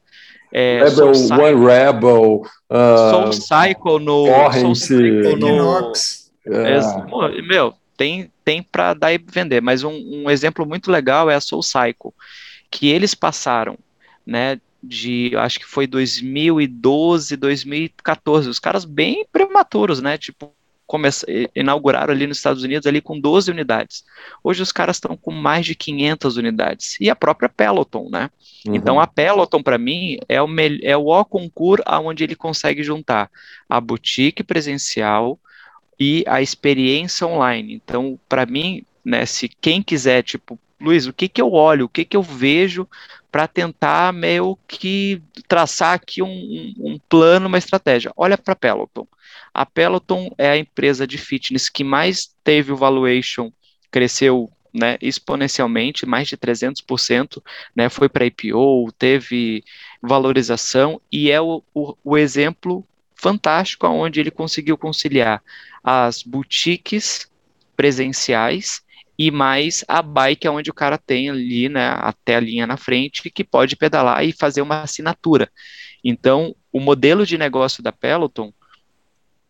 [0.51, 4.25] É, Rebel, Soul One Rebel, uh, Soul Cycle no.
[4.53, 5.93] Soul Cycle no.
[6.45, 11.35] É, meu, tem, tem para dar e vender, mas um, um exemplo muito legal é
[11.35, 12.13] a Soul Cycle,
[12.71, 13.77] que eles passaram
[14.25, 20.51] né, de, acho que foi 2012, 2014, os caras bem prematuros, né, tipo,
[21.55, 24.03] inauguraram ali nos Estados Unidos ali com 12 unidades.
[24.43, 26.97] Hoje os caras estão com mais de 500 unidades.
[26.99, 28.29] E a própria Peloton, né?
[28.65, 28.75] Uhum.
[28.75, 30.47] Então a Peloton para mim é o
[30.81, 33.29] é o concurso aonde ele consegue juntar
[33.67, 35.39] a boutique presencial
[35.99, 37.73] e a experiência online.
[37.75, 41.89] Então, para mim, né, se quem quiser tipo Luiz, o que, que eu olho, o
[41.89, 42.87] que, que eu vejo
[43.29, 48.11] para tentar meio que traçar aqui um, um plano, uma estratégia.
[48.15, 49.05] Olha para a Peloton.
[49.53, 53.51] A Peloton é a empresa de fitness que mais teve o valuation,
[53.91, 57.41] cresceu né, exponencialmente, mais de 300%,
[57.75, 59.63] né, foi para IPO, teve
[60.01, 62.85] valorização e é o, o, o exemplo
[63.15, 65.43] fantástico onde ele conseguiu conciliar
[65.83, 67.29] as boutiques
[67.75, 68.81] presenciais
[69.17, 73.43] e mais a bike onde o cara tem ali, né, a telinha na frente que
[73.43, 75.51] pode pedalar e fazer uma assinatura.
[76.03, 78.53] Então, o modelo de negócio da Peloton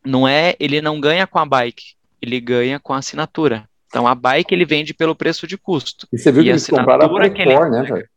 [0.09, 3.67] não é, ele não ganha com a bike, ele ganha com a assinatura.
[3.87, 6.07] Então, a bike ele vende pelo preço de custo.
[6.11, 7.69] E você viu e que eles compraram a Precor, ele...
[7.69, 8.09] né, velho?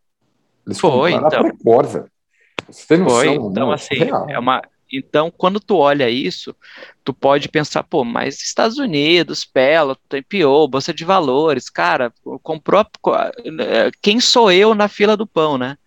[0.67, 1.27] Eles Foi, então.
[1.27, 2.07] a Precor, velho.
[2.69, 3.17] Você tem noção?
[3.17, 3.97] Foi, então, não, assim,
[4.29, 6.55] é uma, então, quando tu olha isso,
[7.03, 13.91] tu pode pensar, pô, mas Estados Unidos, Peloton, IPO, Bolsa de Valores, cara, comprou, eh,
[14.03, 15.79] quem sou eu na fila do pão, né?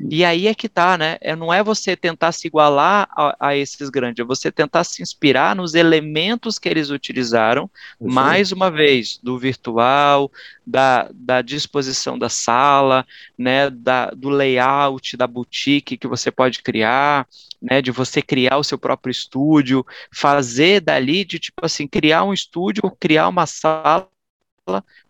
[0.00, 1.18] E aí é que tá, né?
[1.20, 5.02] É, não é você tentar se igualar a, a, esses grandes, é você tentar se
[5.02, 7.68] inspirar nos elementos que eles utilizaram,
[8.00, 10.30] mais uma vez, do virtual,
[10.66, 13.04] da, da disposição da sala,
[13.36, 17.26] né, da, do layout da boutique que você pode criar,
[17.60, 22.32] né, de você criar o seu próprio estúdio, fazer dali de tipo assim, criar um
[22.32, 24.08] estúdio, criar uma sala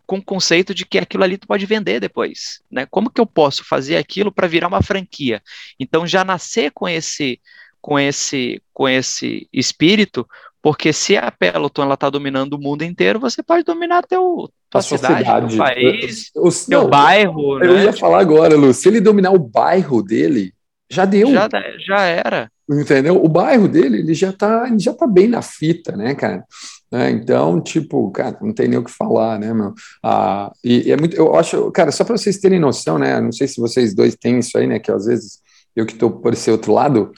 [0.09, 2.87] com o conceito de que aquilo ali tu pode vender depois, né?
[2.89, 5.39] Como que eu posso fazer aquilo para virar uma franquia?
[5.79, 7.39] Então já nascer com esse
[7.79, 10.27] com esse com esse espírito,
[10.63, 14.81] porque se a Peloton ela tá dominando o mundo inteiro, você pode dominar teu tua
[14.81, 17.63] cidade, cidade, teu país, o, teu não, bairro.
[17.63, 17.83] Eu né?
[17.83, 20.55] ia falar agora, Lu, se ele dominar o bairro dele,
[20.89, 21.31] já deu.
[21.31, 21.47] Já,
[21.85, 22.51] já era.
[22.67, 23.23] Entendeu?
[23.23, 26.43] O bairro dele, ele já tá, ele já tá bem na fita, né, cara?
[26.91, 27.11] Né?
[27.11, 29.73] Então, tipo, cara, não tem nem o que falar, né, meu?
[30.03, 33.19] Ah, e, e é muito, eu acho, cara, só para vocês terem noção, né?
[33.21, 34.79] Não sei se vocês dois têm isso aí, né?
[34.79, 35.39] Que às vezes
[35.75, 37.11] eu que estou por esse outro lado,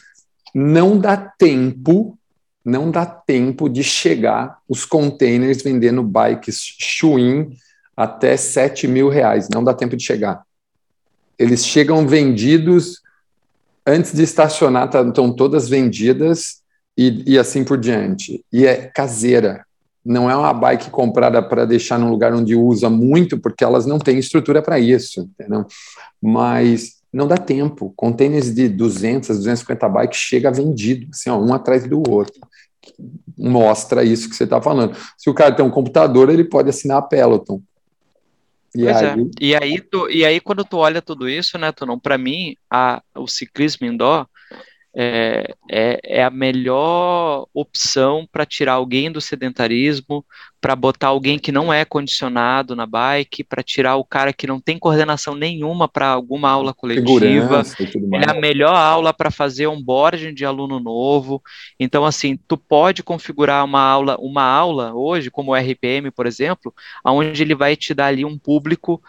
[0.54, 2.18] não dá tempo,
[2.64, 7.56] não dá tempo de chegar os containers vendendo bikes Chuin
[7.96, 9.48] até 7 mil reais.
[9.50, 10.44] Não dá tempo de chegar.
[11.40, 13.02] Eles chegam vendidos
[13.86, 16.61] antes de estacionar, estão todas vendidas
[16.98, 18.44] e, e assim por diante.
[18.52, 19.66] E é caseira,
[20.04, 24.00] não é uma bike comprada para deixar num lugar onde usa muito, porque elas não
[24.00, 25.66] têm estrutura para isso, entendeu?
[26.22, 27.94] Mas não dá tempo.
[27.96, 32.42] Containers de 200, 250 bikes chega vendido, assim, ó, um atrás do outro.
[33.38, 34.96] Mostra isso que você está falando.
[35.18, 37.62] Se o cara tem um computador, ele pode assinar a Peloton.
[38.74, 39.12] E pois é.
[39.12, 39.22] aí...
[39.22, 39.26] É.
[39.40, 42.56] E aí, tu, e aí, quando tu olha tudo isso, né, tu não, para mim,
[42.70, 44.26] a, o ciclismo indoor
[44.94, 50.26] é, é, é, a melhor opção para tirar alguém do sedentarismo,
[50.62, 54.62] para botar alguém que não é condicionado na bike, para tirar o cara que não
[54.62, 57.64] tem coordenação nenhuma para alguma aula coletiva.
[58.14, 61.42] É a melhor aula para fazer onboarding de aluno novo.
[61.80, 66.72] Então, assim, tu pode configurar uma aula, uma aula hoje, como o RPM, por exemplo,
[67.04, 69.02] onde ele vai te dar ali um público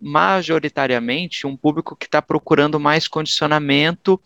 [0.00, 4.20] majoritariamente um público que está procurando mais condicionamento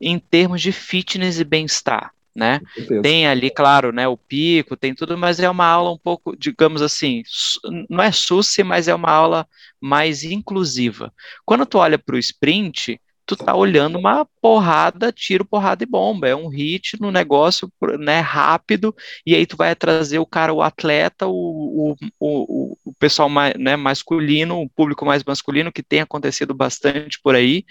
[0.00, 2.60] em termos de fitness e bem-estar né?
[3.02, 6.82] Tem ali, claro, né, o pico, tem tudo, mas é uma aula um pouco, digamos
[6.82, 7.22] assim,
[7.88, 9.46] não é SUSE, mas é uma aula
[9.80, 11.12] mais inclusiva.
[11.44, 16.28] Quando tu olha para o sprint, tu tá olhando uma porrada, tiro, porrada e bomba.
[16.28, 20.62] É um hit no negócio né, rápido, e aí tu vai trazer o cara, o
[20.62, 26.00] atleta, o, o, o, o pessoal mais, né, masculino, o público mais masculino, que tem
[26.00, 27.64] acontecido bastante por aí,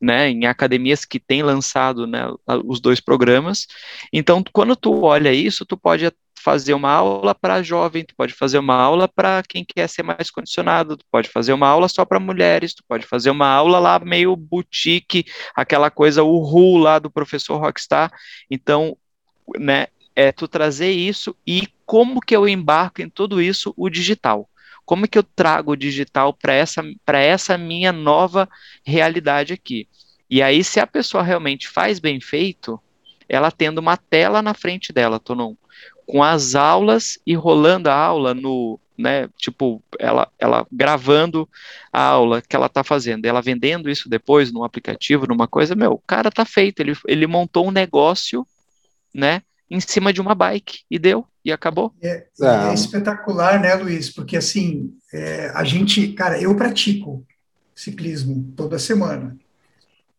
[0.00, 2.26] né, em academias que têm lançado né,
[2.64, 3.66] os dois programas.
[4.12, 6.10] Então, quando tu olha isso, tu pode
[6.46, 10.30] fazer uma aula para jovem, tu pode fazer uma aula para quem quer ser mais
[10.30, 13.98] condicionado, tu pode fazer uma aula só para mulheres, tu pode fazer uma aula lá
[13.98, 15.24] meio boutique,
[15.56, 18.12] aquela coisa o ru lá do professor Rockstar.
[18.48, 18.96] Então,
[19.58, 24.48] né, é tu trazer isso e como que eu embarco em tudo isso o digital.
[24.86, 28.48] Como que eu trago o digital para essa, essa minha nova
[28.84, 29.88] realidade aqui?
[30.30, 32.80] E aí, se a pessoa realmente faz bem feito,
[33.28, 35.54] ela tendo uma tela na frente dela, Tonon,
[36.06, 41.48] com as aulas e rolando a aula no, né, tipo, ela, ela gravando
[41.92, 45.92] a aula que ela tá fazendo, ela vendendo isso depois num aplicativo, numa coisa, meu,
[45.92, 48.46] o cara tá feito, ele, ele montou um negócio,
[49.12, 51.94] né, em cima de uma bike e deu e acabou.
[52.02, 54.10] É, é, é espetacular, né, Luiz?
[54.10, 57.24] Porque assim, é, a gente, cara, eu pratico
[57.74, 59.36] ciclismo toda semana.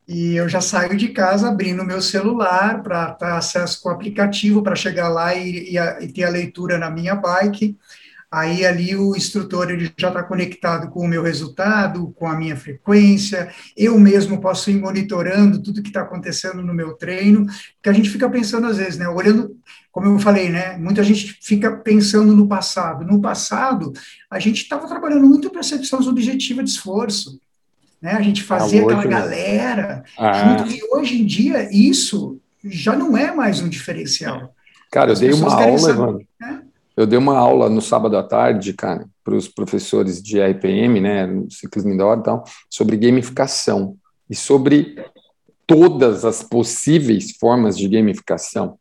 [0.08, 4.64] E eu já saio de casa abrindo meu celular para ter acesso com o aplicativo
[4.64, 7.78] para chegar lá e, e, a, e ter a leitura na minha bike.
[8.30, 12.58] Aí ali o instrutor ele já está conectado com o meu resultado, com a minha
[12.58, 13.50] frequência.
[13.76, 17.46] Eu mesmo posso ir monitorando tudo que está acontecendo no meu treino,
[17.82, 19.08] que a gente fica pensando às vezes, né?
[19.08, 19.56] Olhando,
[19.92, 20.78] como eu falei, né?
[20.78, 23.06] Muita gente fica pensando no passado.
[23.06, 23.94] No passado,
[24.30, 27.40] a gente estava trabalhando muito percepção subjetiva de esforço.
[28.02, 28.12] Né?
[28.12, 29.10] A gente fazia ah, aquela né?
[29.10, 30.58] galera ah.
[30.58, 34.54] junto, e hoje em dia isso já não é mais um diferencial.
[34.92, 36.28] Cara, eu As dei uma aula, mano.
[36.40, 36.62] Né?
[36.98, 41.28] Eu dei uma aula no sábado à tarde, cara, para os professores de RPM, né,
[41.48, 43.96] ciclismo indoor e tal, sobre gamificação
[44.28, 44.96] e sobre
[45.68, 48.80] todas as possíveis formas de gamificação.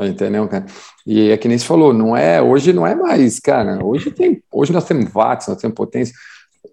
[0.00, 0.64] Entendeu, cara?
[1.06, 3.84] E é que nem falou, não é, hoje não é mais, cara.
[3.84, 6.14] Hoje tem, hoje nós temos watts, nós temos potência.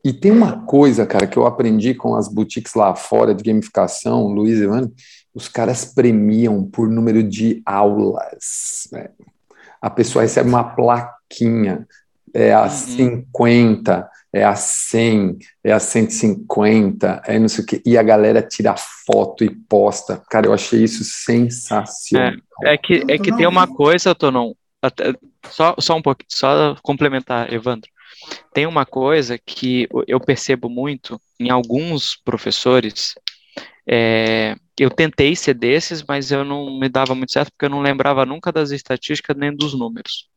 [0.04, 4.28] E tem uma coisa, cara, que eu aprendi com as boutiques lá fora de gamificação,
[4.28, 4.94] Luiz e Evandro,
[5.34, 8.88] os caras premiam por número de aulas.
[8.92, 9.10] Né?
[9.86, 11.88] A pessoa recebe uma plaquinha,
[12.34, 12.70] é a uhum.
[12.70, 18.42] 50, é a 100, é a 150, é não sei o quê, e a galera
[18.42, 20.20] tira foto e posta.
[20.28, 22.34] Cara, eu achei isso sensacional.
[22.64, 24.54] É, é que, é que tem uma coisa, Tonon,
[25.52, 27.92] só, só um pouquinho, só complementar, Evandro.
[28.56, 33.14] Tem uma coisa que eu percebo muito em alguns professores,
[33.88, 37.82] é, eu tentei ser desses, mas eu não me dava muito certo porque eu não
[37.82, 40.28] lembrava nunca das estatísticas nem dos números.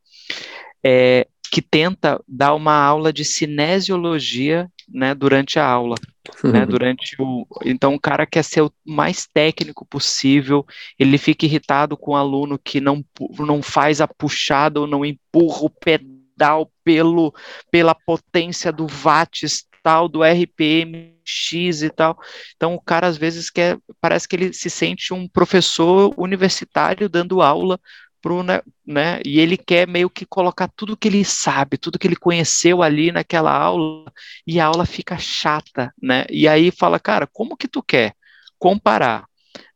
[0.85, 5.97] É, que tenta dar uma aula de cinesiologia né, durante a aula.
[6.45, 10.67] Né, durante o, então o cara quer ser o mais técnico possível,
[10.99, 13.03] ele fica irritado com o aluno que não,
[13.39, 17.35] não faz a puxada ou não empurra o pedal pelo,
[17.71, 22.19] pela potência do watts tal, do RPM X e tal.
[22.57, 27.41] Então o cara às vezes quer, parece que ele se sente um professor universitário dando
[27.41, 27.81] aula
[28.21, 32.07] pro, né, né, e ele quer meio que colocar tudo que ele sabe, tudo que
[32.07, 34.13] ele conheceu ali naquela aula,
[34.47, 36.27] e a aula fica chata, né?
[36.29, 38.15] E aí fala, cara, como que tu quer
[38.59, 39.25] comparar,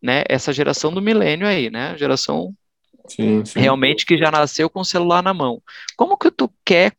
[0.03, 2.53] né, essa geração do milênio aí, né, geração
[3.07, 3.61] sim, sim.
[3.61, 5.63] realmente que já nasceu com o celular na mão.
[5.97, 6.93] Como que tu quer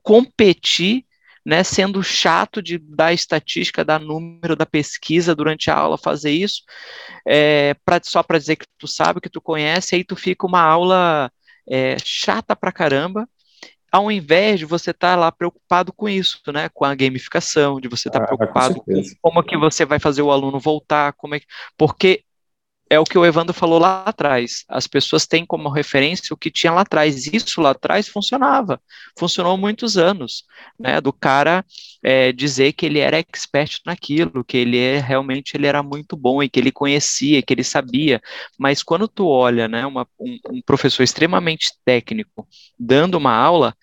[0.00, 1.04] competir
[1.44, 6.62] né, sendo chato de dar estatística, dar número da pesquisa durante a aula, fazer isso,
[7.26, 10.62] é, pra, só para dizer que tu sabe, que tu conhece, aí tu fica uma
[10.62, 11.30] aula
[11.68, 13.28] é, chata pra caramba,
[13.92, 17.88] ao invés de você estar tá lá preocupado com isso, né, com a gamificação, de
[17.88, 21.12] você estar tá ah, preocupado com, com como que você vai fazer o aluno voltar,
[21.12, 22.24] como é que, porque
[22.88, 24.64] é o que o Evandro falou lá atrás.
[24.68, 27.26] As pessoas têm como referência o que tinha lá atrás.
[27.26, 28.80] Isso lá atrás funcionava.
[29.18, 30.44] Funcionou muitos anos,
[30.78, 31.00] né?
[31.00, 31.64] Do cara
[32.02, 36.42] é, dizer que ele era expert naquilo, que ele é, realmente ele era muito bom
[36.42, 38.20] e que ele conhecia, que ele sabia.
[38.58, 42.46] Mas quando tu olha, né, uma, um, um professor extremamente técnico
[42.78, 43.74] dando uma aula,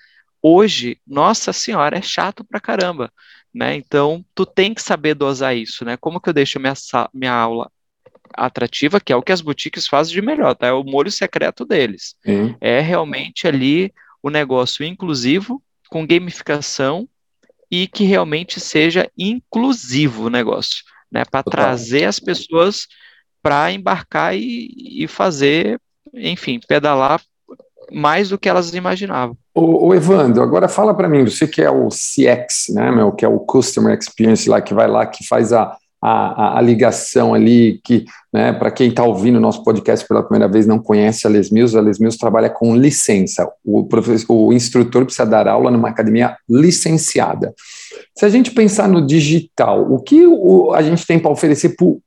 [0.42, 3.12] hoje, nossa senhora, é chato pra caramba.
[3.54, 3.76] Né?
[3.76, 5.98] Então, tu tem que saber dosar isso, né?
[5.98, 6.74] Como que eu deixo minha,
[7.14, 7.70] minha aula
[8.36, 10.68] atrativa, que é o que as boutiques fazem de melhor, tá?
[10.68, 12.16] É o molho secreto deles.
[12.60, 17.08] É realmente ali o negócio inclusivo, com gamificação
[17.70, 21.24] e que realmente seja inclusivo o negócio, né?
[21.30, 22.88] Para trazer as pessoas
[23.42, 25.80] para embarcar e, e fazer,
[26.14, 27.22] enfim, pedalar
[27.92, 29.36] mais do que elas imaginavam.
[29.54, 33.26] O, o Evandro, agora fala para mim, você que é o CX, né, meu, que
[33.26, 37.80] é o Customer Experience lá, que vai lá, que faz a, a, a, ligação ali,
[37.84, 41.30] que, né, para quem está ouvindo o nosso podcast pela primeira vez não conhece a
[41.30, 43.48] Les Mills, a Les Mills trabalha com licença.
[43.64, 47.54] O, professor, o instrutor precisa dar aula numa academia licenciada.
[48.18, 51.86] Se a gente pensar no digital, o que o, a gente tem para oferecer para
[51.86, 52.02] o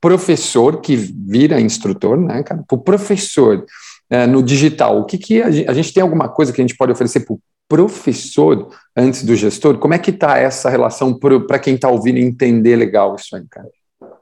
[0.00, 3.64] professor que vira instrutor, né, cara, para o professor
[4.10, 6.64] é, no digital, o que, que a gente, a gente tem alguma coisa que a
[6.64, 9.78] gente pode oferecer para o professor antes do gestor?
[9.78, 13.68] Como é que está essa relação para quem está ouvindo entender legal isso aí, cara?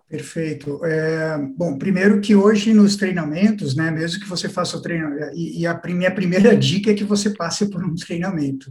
[0.08, 0.80] Perfeito.
[0.84, 5.62] É, bom, primeiro que hoje nos treinamentos, né, mesmo que você faça o treinamento, e,
[5.62, 8.70] e a minha primeira dica é que você passe por um treinamento.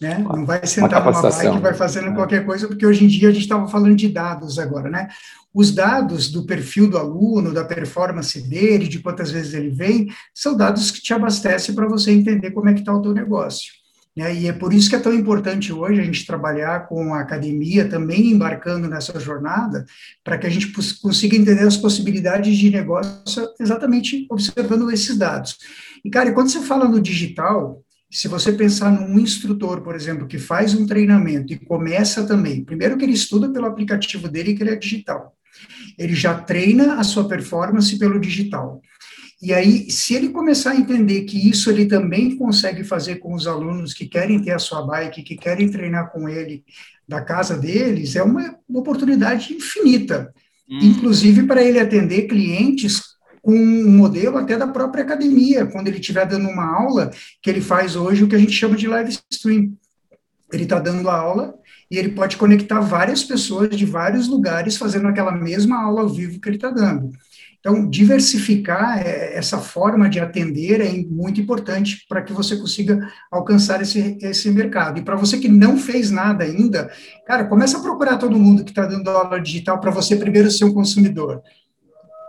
[0.00, 0.16] Né?
[0.18, 2.14] Não vai sentar numa bike e vai fazendo é.
[2.14, 5.08] qualquer coisa, porque hoje em dia a gente estava falando de dados agora, né?
[5.52, 10.56] Os dados do perfil do aluno, da performance dele, de quantas vezes ele vem, são
[10.56, 13.72] dados que te abastecem para você entender como é que está o teu negócio.
[14.18, 14.34] Né?
[14.34, 17.88] E é por isso que é tão importante hoje a gente trabalhar com a academia
[17.88, 19.86] também embarcando nessa jornada,
[20.24, 25.56] para que a gente consiga entender as possibilidades de negócio exatamente observando esses dados.
[26.04, 30.36] E, cara, quando você fala no digital, se você pensar num instrutor, por exemplo, que
[30.36, 34.70] faz um treinamento e começa também, primeiro que ele estuda pelo aplicativo dele, que ele
[34.70, 35.32] é digital.
[35.96, 38.82] Ele já treina a sua performance pelo digital.
[39.40, 43.46] E aí, se ele começar a entender que isso ele também consegue fazer com os
[43.46, 46.64] alunos que querem ter a sua bike, que querem treinar com ele
[47.06, 50.34] da casa deles, é uma oportunidade infinita.
[50.68, 50.78] Hum.
[50.82, 53.00] Inclusive para ele atender clientes
[53.40, 57.10] com um modelo até da própria academia, quando ele estiver dando uma aula,
[57.40, 59.72] que ele faz hoje o que a gente chama de live stream.
[60.52, 61.54] Ele está dando a aula
[61.90, 66.40] e ele pode conectar várias pessoas de vários lugares fazendo aquela mesma aula ao vivo
[66.40, 67.10] que ele está dando.
[67.60, 73.82] Então, diversificar é, essa forma de atender é muito importante para que você consiga alcançar
[73.82, 75.00] esse, esse mercado.
[75.00, 76.90] E para você que não fez nada ainda,
[77.26, 80.64] cara, começa a procurar todo mundo que está dando aula digital para você primeiro ser
[80.64, 81.42] um consumidor.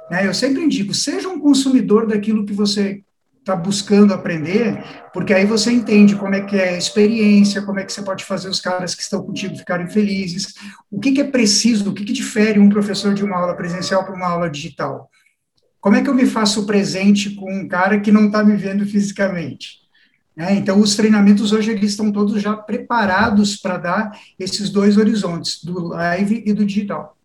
[0.09, 0.25] Né?
[0.25, 3.03] Eu sempre indico, seja um consumidor daquilo que você
[3.39, 7.86] está buscando aprender, porque aí você entende como é que é a experiência, como é
[7.86, 10.53] que você pode fazer os caras que estão contigo ficarem felizes,
[10.91, 14.03] o que, que é preciso, o que, que difere um professor de uma aula presencial
[14.03, 15.09] para uma aula digital.
[15.82, 18.86] Como é que eu me faço presente com um cara que não está me vendo
[18.86, 19.80] fisicamente?
[20.38, 25.63] É, então, os treinamentos hoje eles estão todos já preparados para dar esses dois horizontes,
[25.63, 27.17] do live e do digital.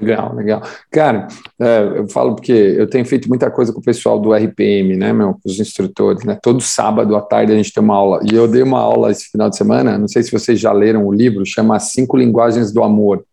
[0.00, 0.62] Legal, legal.
[0.90, 1.28] Cara,
[1.60, 5.12] é, eu falo porque eu tenho feito muita coisa com o pessoal do RPM, né,
[5.12, 6.38] meu, com os instrutores, né?
[6.42, 8.20] Todo sábado à tarde a gente tem uma aula.
[8.30, 11.06] E eu dei uma aula esse final de semana, não sei se vocês já leram
[11.06, 13.24] o livro, chama Cinco Linguagens do Amor.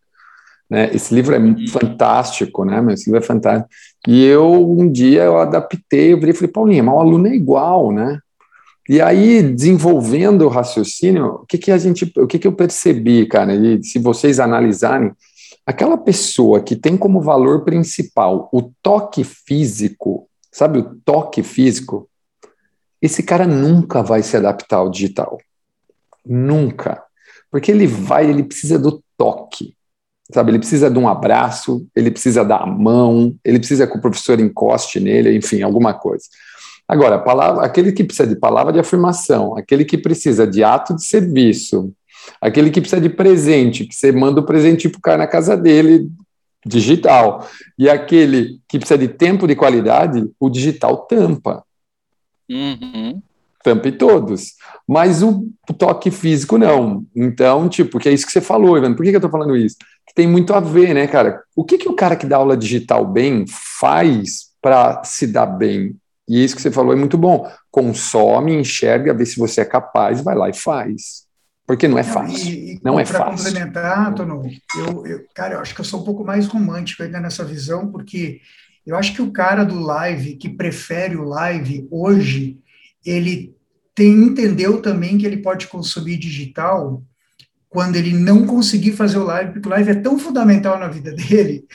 [0.70, 0.90] Né?
[0.94, 1.68] Esse livro é uhum.
[1.70, 2.86] fantástico, né?
[2.94, 3.70] Esse livro é fantástico.
[4.06, 7.36] E eu, um dia, eu adaptei, eu virei e falei, Paulinha, mas o aluno é
[7.36, 8.20] igual, né?
[8.90, 13.26] E aí, desenvolvendo o raciocínio, o que, que a gente, o que, que eu percebi,
[13.26, 15.12] cara, e se vocês analisarem,
[15.66, 22.10] aquela pessoa que tem como valor principal o toque físico, sabe o toque físico?
[23.02, 25.38] Esse cara nunca vai se adaptar ao digital.
[26.26, 27.04] Nunca.
[27.52, 29.77] Porque ele vai, ele precisa do toque
[30.34, 30.52] sabe?
[30.52, 35.00] Ele precisa de um abraço, ele precisa da mão, ele precisa que o professor encoste
[35.00, 36.26] nele, enfim, alguma coisa.
[36.88, 41.04] Agora, palavra, aquele que precisa de palavra de afirmação, aquele que precisa de ato de
[41.04, 41.94] serviço,
[42.42, 45.56] aquele que precisa de presente, que você manda o presente para o cara na casa
[45.56, 46.10] dele,
[46.66, 47.48] digital,
[47.78, 51.64] e aquele que precisa de tempo de qualidade, o digital tampa.
[52.50, 53.22] Uhum
[53.68, 54.54] tampe todos.
[54.88, 55.46] Mas o,
[55.78, 57.06] toque físico não.
[57.14, 58.94] Então, tipo, que é isso que você falou, Ivan.
[58.94, 59.76] Por que, que eu tô falando isso?
[60.18, 61.44] Tem muito a ver, né, cara?
[61.56, 65.96] O que, que o cara que dá aula digital bem faz para se dar bem?
[66.28, 67.48] E isso que você falou é muito bom.
[67.70, 71.28] Consome, enxerga, vê se você é capaz, vai lá e faz.
[71.68, 72.52] Porque não é fácil.
[72.52, 73.26] E, e, não é fácil.
[73.26, 74.44] Para complementar, Tono,
[74.80, 77.92] eu, eu, cara, eu acho que eu sou um pouco mais romântico ainda nessa visão,
[77.92, 78.42] porque
[78.88, 82.58] eu acho que o cara do live, que prefere o live hoje,
[83.06, 83.56] ele
[83.94, 87.04] tem, entendeu também que ele pode consumir digital
[87.70, 91.12] quando ele não conseguir fazer o live, porque o live é tão fundamental na vida
[91.12, 91.66] dele,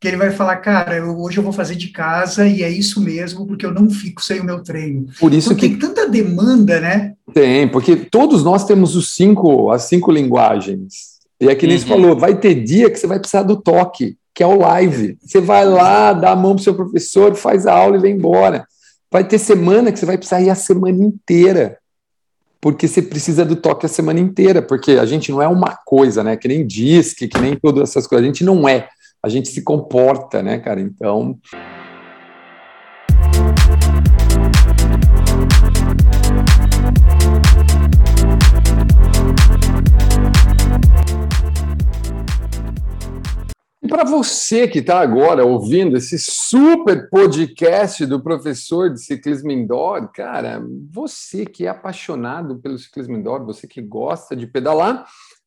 [0.00, 3.00] que ele vai falar, cara, eu, hoje eu vou fazer de casa e é isso
[3.00, 5.06] mesmo, porque eu não fico sem o meu treino.
[5.18, 7.14] Por isso porque que tem tanta demanda, né?
[7.34, 11.20] Tem, porque todos nós temos os cinco, as cinco linguagens.
[11.40, 11.82] E é que nem uhum.
[11.82, 15.18] você falou, vai ter dia que você vai precisar do toque, que é o live.
[15.22, 18.66] Você vai lá, dá a mão pro seu professor, faz a aula e vem embora.
[19.10, 21.78] Vai ter semana que você vai precisar ir a semana inteira,
[22.60, 26.22] porque você precisa do toque a semana inteira, porque a gente não é uma coisa,
[26.22, 26.36] né?
[26.36, 28.24] Que nem disque, que nem todas essas coisas.
[28.24, 28.88] A gente não é,
[29.22, 30.80] a gente se comporta, né, cara?
[30.80, 31.38] Então.
[43.90, 50.64] Para você que está agora ouvindo esse super podcast do professor de ciclismo indoor, cara,
[50.88, 55.04] você que é apaixonado pelo ciclismo indoor, você que gosta de pedalar,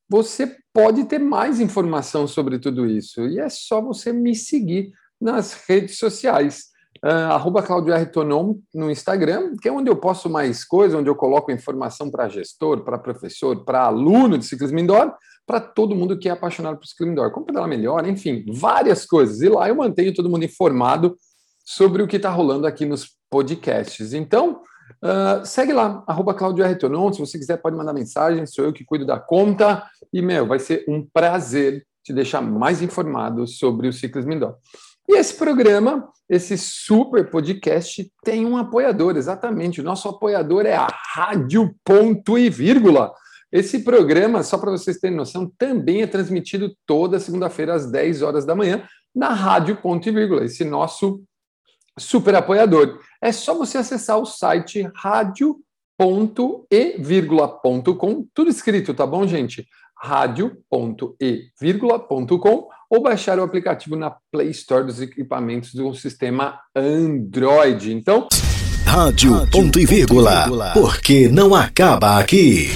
[0.09, 3.25] você pode ter mais informação sobre tudo isso.
[3.27, 6.73] E é só você me seguir nas redes sociais.
[7.01, 8.05] Uh, arroba Claudio R.
[8.07, 12.27] Tonon no Instagram, que é onde eu posto mais coisas, onde eu coloco informação para
[12.27, 15.13] gestor, para professor, para aluno de ciclismo indoor,
[15.45, 17.31] para todo mundo que é apaixonado por ciclismo indoor.
[17.31, 19.41] Como pedalar melhor, enfim, várias coisas.
[19.41, 21.17] E lá eu mantenho todo mundo informado
[21.65, 24.13] sobre o que está rolando aqui nos podcasts.
[24.13, 24.61] Então,
[25.03, 26.35] uh, segue lá, arroba.
[27.13, 29.83] Se você quiser, pode mandar mensagem, sou eu que cuido da conta.
[30.11, 34.55] E, meu, vai ser um prazer te deixar mais informado sobre o ciclismo indoor.
[35.07, 39.81] E esse programa, esse super podcast, tem um apoiador, exatamente.
[39.81, 43.13] O nosso apoiador é a Rádio Ponto e Vírgula.
[43.53, 48.45] Esse programa, só para vocês terem noção, também é transmitido toda segunda-feira às 10 horas
[48.45, 48.83] da manhã
[49.15, 51.21] na Rádio Ponto e Vírgula, esse nosso
[51.99, 52.99] super apoiador.
[53.21, 55.59] É só você acessar o site rádio.e.com,
[58.33, 59.67] tudo escrito, tá bom, gente?
[60.03, 61.17] rádio.e.com
[62.89, 67.93] ou baixar o aplicativo na Play Store dos equipamentos do sistema Android.
[67.93, 68.27] Então,
[68.85, 72.67] Rádio, ponto e vírgula, porque não acaba aqui.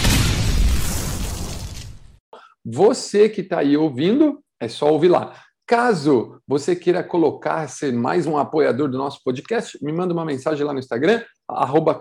[2.69, 5.33] Você que está aí ouvindo, é só ouvir lá.
[5.65, 10.65] Caso você queira colocar, ser mais um apoiador do nosso podcast, me manda uma mensagem
[10.65, 11.97] lá no Instagram, arroba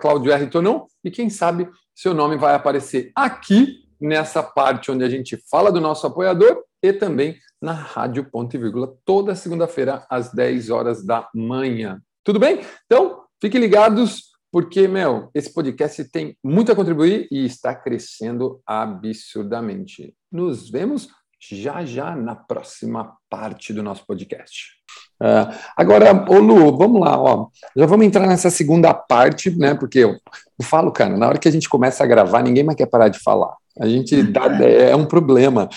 [1.04, 5.80] e quem sabe seu nome vai aparecer aqui nessa parte onde a gente fala do
[5.80, 11.28] nosso apoiador e também na Rádio Ponto e Vírgula, toda segunda-feira, às 10 horas da
[11.32, 12.02] manhã.
[12.24, 12.60] Tudo bem?
[12.86, 20.14] Então, fiquem ligados, porque, meu, esse podcast tem muito a contribuir e está crescendo absurdamente.
[20.36, 21.08] Nos vemos
[21.50, 24.66] já já na próxima parte do nosso podcast.
[25.18, 27.48] Uh, agora, ô Lu, vamos lá, ó.
[27.74, 29.74] Já vamos entrar nessa segunda parte, né?
[29.74, 32.76] Porque eu, eu falo, cara, na hora que a gente começa a gravar, ninguém mais
[32.76, 33.54] quer parar de falar.
[33.80, 35.70] A gente dá, é, é um problema.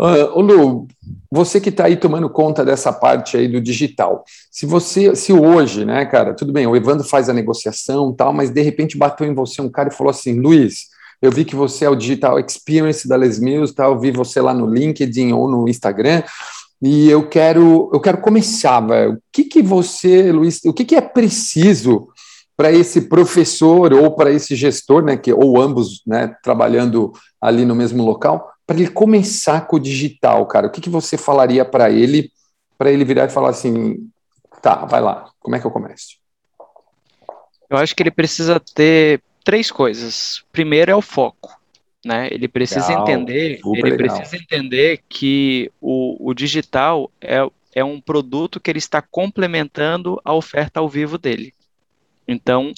[0.00, 0.88] Uh, Lu,
[1.30, 5.84] você que está aí tomando conta dessa parte aí do digital, se você, se hoje,
[5.84, 9.34] né, cara, tudo bem, o Evandro faz a negociação tal, mas de repente bateu em
[9.34, 13.08] você um cara e falou assim, Luiz, eu vi que você é o Digital Experience
[13.08, 13.84] da Les Mills, tá?
[13.84, 16.22] eu vi você lá no LinkedIn ou no Instagram,
[16.80, 19.14] e eu quero, eu quero começar, velho.
[19.14, 22.08] O que que você, Luiz, o que que é preciso
[22.56, 27.74] para esse professor ou para esse gestor, né, que ou ambos, né, trabalhando ali no
[27.74, 30.66] mesmo local, para ele começar com o digital, cara?
[30.66, 32.30] O que, que você falaria para ele,
[32.78, 34.08] para ele virar e falar assim,
[34.62, 36.16] tá, vai lá, como é que eu começo?
[37.68, 40.44] Eu acho que ele precisa ter três coisas.
[40.50, 41.56] Primeiro é o foco,
[42.04, 42.28] né?
[42.32, 43.96] Ele precisa legal, entender, ele legal.
[43.96, 50.34] precisa entender que o, o digital é, é um produto que ele está complementando a
[50.34, 51.54] oferta ao vivo dele.
[52.26, 52.72] Então,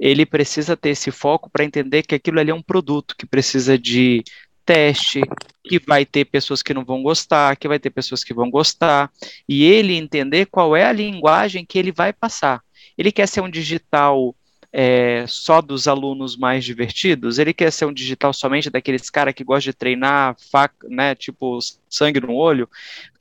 [0.00, 3.78] ele precisa ter esse foco para entender que aquilo ali é um produto que precisa
[3.78, 4.24] de
[4.64, 5.20] teste,
[5.62, 9.10] que vai ter pessoas que não vão gostar, que vai ter pessoas que vão gostar,
[9.46, 12.62] e ele entender qual é a linguagem que ele vai passar.
[12.96, 14.34] Ele quer ser um digital
[14.80, 17.40] é, só dos alunos mais divertidos?
[17.40, 21.58] Ele quer ser um digital somente daqueles caras que gostam de treinar, faca, né, tipo
[21.90, 22.68] sangue no olho?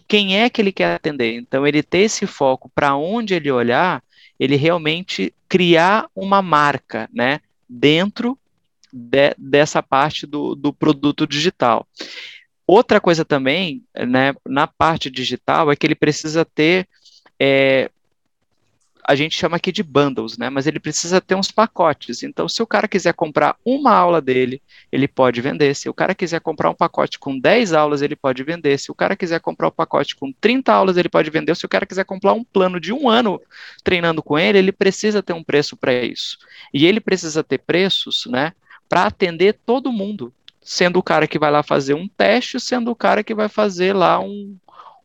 [0.08, 1.34] Quem é que ele quer atender?
[1.34, 4.04] Então, ele ter esse foco para onde ele olhar,
[4.40, 8.38] ele realmente criar uma marca, né, dentro
[8.94, 11.88] de, dessa parte do, do produto digital.
[12.68, 16.88] Outra coisa também, né, na parte digital, é que ele precisa ter,
[17.40, 17.90] é,
[19.08, 22.24] a gente chama aqui de bundles, né, mas ele precisa ter uns pacotes.
[22.24, 25.74] Então, se o cara quiser comprar uma aula dele, ele pode vender.
[25.76, 28.78] Se o cara quiser comprar um pacote com 10 aulas, ele pode vender.
[28.78, 31.56] Se o cara quiser comprar um pacote com 30 aulas, ele pode vender.
[31.56, 33.42] Se o cara quiser comprar um plano de um ano
[33.82, 36.38] treinando com ele, ele precisa ter um preço para isso.
[36.74, 38.52] E ele precisa ter preços, né,
[38.90, 42.96] para atender todo mundo, sendo o cara que vai lá fazer um teste, sendo o
[42.96, 44.58] cara que vai fazer lá um,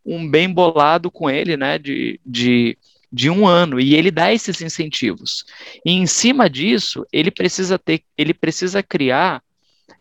[0.05, 2.77] um bem bolado com ele, né, de, de,
[3.13, 5.45] de um ano, e ele dá esses incentivos.
[5.85, 9.43] E em cima disso, ele precisa ter, ele precisa criar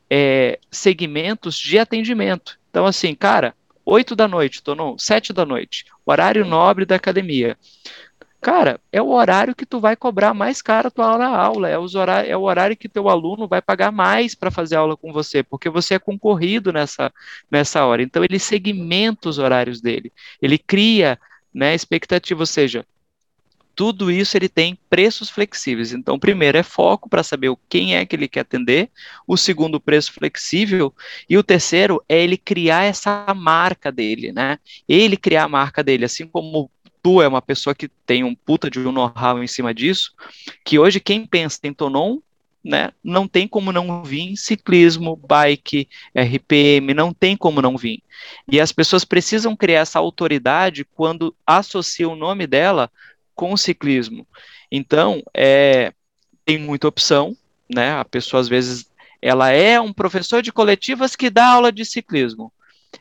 [0.09, 2.57] é, segmentos de atendimento.
[2.69, 3.53] Então, assim, cara,
[3.85, 7.57] 8 da noite, Tonon, 7 da noite, horário nobre da academia.
[8.39, 11.69] Cara, é o horário que tu vai cobrar mais caro a tua aula, aula.
[11.69, 14.97] É, os horário, é o horário que teu aluno vai pagar mais para fazer aula
[14.97, 17.13] com você, porque você é concorrido nessa,
[17.51, 18.01] nessa hora.
[18.01, 20.11] Então, ele segmenta os horários dele.
[20.41, 21.19] Ele cria
[21.53, 22.83] né, expectativa, ou seja,
[23.75, 25.91] tudo isso ele tem preços flexíveis.
[25.93, 28.89] Então, primeiro é foco para saber quem é que ele quer atender,
[29.27, 30.93] o segundo, preço flexível,
[31.29, 34.59] e o terceiro é ele criar essa marca dele, né?
[34.87, 36.69] Ele criar a marca dele, assim como
[37.01, 40.13] tu é uma pessoa que tem um puta de um know-how em cima disso,
[40.63, 42.19] que hoje quem pensa em Tonon
[42.63, 48.03] né, não tem como não vir ciclismo, bike, RPM, não tem como não vir.
[48.51, 52.91] E as pessoas precisam criar essa autoridade quando associam o nome dela
[53.41, 54.27] com o ciclismo.
[54.71, 55.91] Então, é,
[56.45, 57.35] tem muita opção,
[57.67, 57.93] né?
[57.93, 58.85] A pessoa às vezes
[59.19, 62.53] ela é um professor de coletivas que dá aula de ciclismo.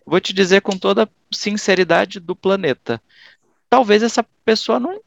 [0.06, 3.02] Vou te dizer com toda sinceridade do planeta.
[3.68, 4.98] Talvez essa pessoa não,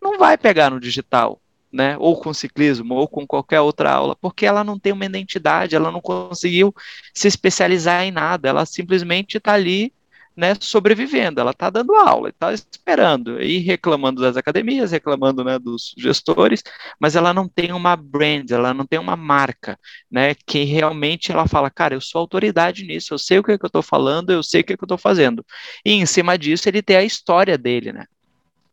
[0.00, 1.40] não vai pegar no digital,
[1.72, 1.96] né?
[1.98, 5.90] Ou com ciclismo, ou com qualquer outra aula, porque ela não tem uma identidade, ela
[5.90, 6.72] não conseguiu
[7.12, 9.92] se especializar em nada, ela simplesmente está ali,
[10.36, 15.94] né, sobrevivendo, ela está dando aula, está esperando, e reclamando das academias, reclamando, né, dos
[15.96, 16.62] gestores,
[17.00, 19.78] mas ela não tem uma brand, ela não tem uma marca,
[20.10, 23.58] né, que realmente ela fala, cara, eu sou autoridade nisso, eu sei o que, é
[23.58, 25.44] que eu estou falando, eu sei o que, é que eu estou fazendo,
[25.84, 28.04] e em cima disso ele tem a história dele, né,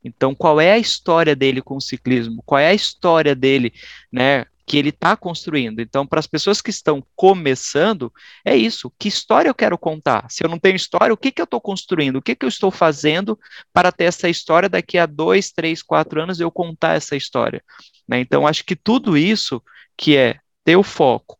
[0.03, 2.43] então, qual é a história dele com o ciclismo?
[2.45, 3.71] Qual é a história dele,
[4.11, 5.81] né, que ele está construindo?
[5.81, 8.11] Então, para as pessoas que estão começando,
[8.45, 8.91] é isso.
[8.97, 10.27] Que história eu quero contar?
[10.29, 12.17] Se eu não tenho história, o que, que eu estou construindo?
[12.17, 13.37] O que, que eu estou fazendo
[13.73, 17.63] para ter essa história daqui a dois, três, quatro anos eu contar essa história?
[18.07, 18.19] Né?
[18.19, 19.61] Então, acho que tudo isso
[19.97, 21.37] que é ter o foco,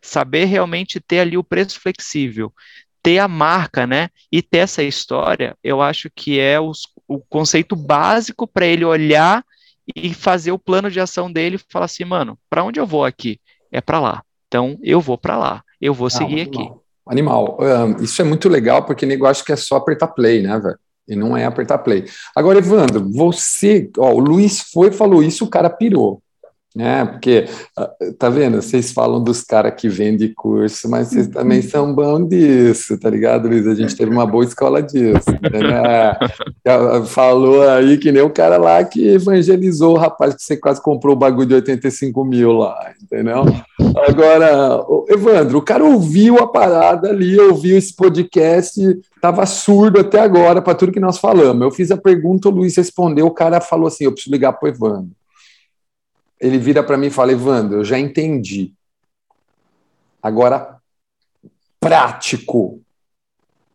[0.00, 2.52] saber realmente ter ali o preço flexível,
[3.02, 4.08] ter a marca, né?
[4.30, 9.44] E ter essa história, eu acho que é os, o conceito básico para ele olhar
[9.94, 13.04] e fazer o plano de ação dele e falar assim, mano, para onde eu vou
[13.04, 13.40] aqui?
[13.70, 14.22] É para lá.
[14.48, 15.62] Então, eu vou para lá.
[15.80, 16.70] Eu vou ah, seguir aqui.
[17.06, 17.58] Animal.
[17.60, 20.78] Um, isso é muito legal, porque nego acha que é só apertar play, né, velho?
[21.08, 22.04] E não é apertar play.
[22.34, 26.21] Agora, Evandro, você, ó, o Luiz foi e falou isso, o cara pirou.
[26.78, 27.46] É, porque,
[27.76, 28.62] ah, tá vendo?
[28.62, 31.32] Vocês falam dos caras que vendem curso, mas vocês uhum.
[31.32, 33.66] também são bons disso, tá ligado, Luiz?
[33.66, 35.30] A gente teve uma boa escola disso.
[35.30, 36.16] Né?
[37.06, 41.14] Falou aí que nem o cara lá que evangelizou o rapaz que você quase comprou
[41.14, 43.44] o bagulho de 85 mil lá, entendeu?
[44.08, 48.80] Agora, Evandro, o cara ouviu a parada ali, ouviu esse podcast,
[49.20, 51.62] tava surdo até agora para tudo que nós falamos.
[51.62, 54.68] Eu fiz a pergunta, o Luiz respondeu, o cara falou assim: eu preciso ligar pro
[54.68, 55.10] Evandro
[56.42, 58.74] ele vira para mim e fala: Evandro, eu já entendi.
[60.20, 60.76] Agora,
[61.78, 62.80] prático.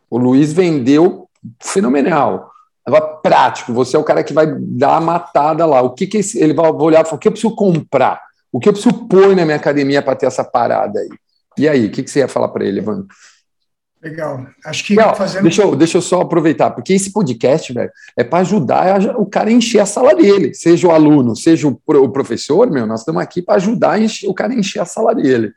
[0.09, 1.29] O Luiz vendeu
[1.61, 2.51] fenomenal.
[2.85, 3.73] Agora, prático.
[3.73, 5.81] Você é o cara que vai dar a matada lá.
[5.81, 8.21] O que, que ele vai olhar e falar: o que eu preciso comprar?
[8.51, 11.09] O que eu preciso pôr na minha academia para ter essa parada aí?
[11.57, 13.07] E aí, o que, que você ia falar para ele, Evandro?
[14.01, 14.45] Legal.
[14.63, 15.43] Acho que Não, fazendo.
[15.43, 19.49] Deixa eu, deixa eu só aproveitar, porque esse podcast, velho, é para ajudar o cara
[19.49, 23.21] a encher a sala dele, seja o aluno, seja o, o professor, meu, nós estamos
[23.21, 25.51] aqui para ajudar encher, o cara a encher a sala dele.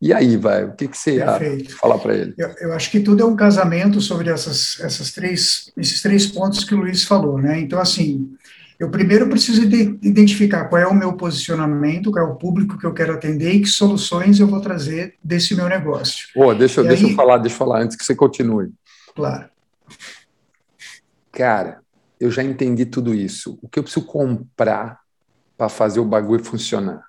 [0.00, 1.70] E aí, vai, o que, que você Perfeito.
[1.70, 2.34] ia falar para ele?
[2.36, 6.64] Eu, eu, acho que tudo é um casamento sobre essas, essas três, esses três pontos
[6.64, 7.58] que o Luiz falou, né?
[7.60, 8.28] Então, assim,
[8.78, 12.92] eu primeiro preciso identificar qual é o meu posicionamento, qual é o público que eu
[12.92, 16.28] quero atender e que soluções eu vou trazer desse meu negócio.
[16.34, 18.70] Pô, deixa, deixa aí, eu falar, deixa eu falar antes que você continue.
[19.14, 19.48] Claro.
[21.32, 21.80] Cara,
[22.20, 23.58] eu já entendi tudo isso.
[23.62, 25.00] O que eu preciso comprar
[25.56, 27.02] para fazer o bagulho funcionar?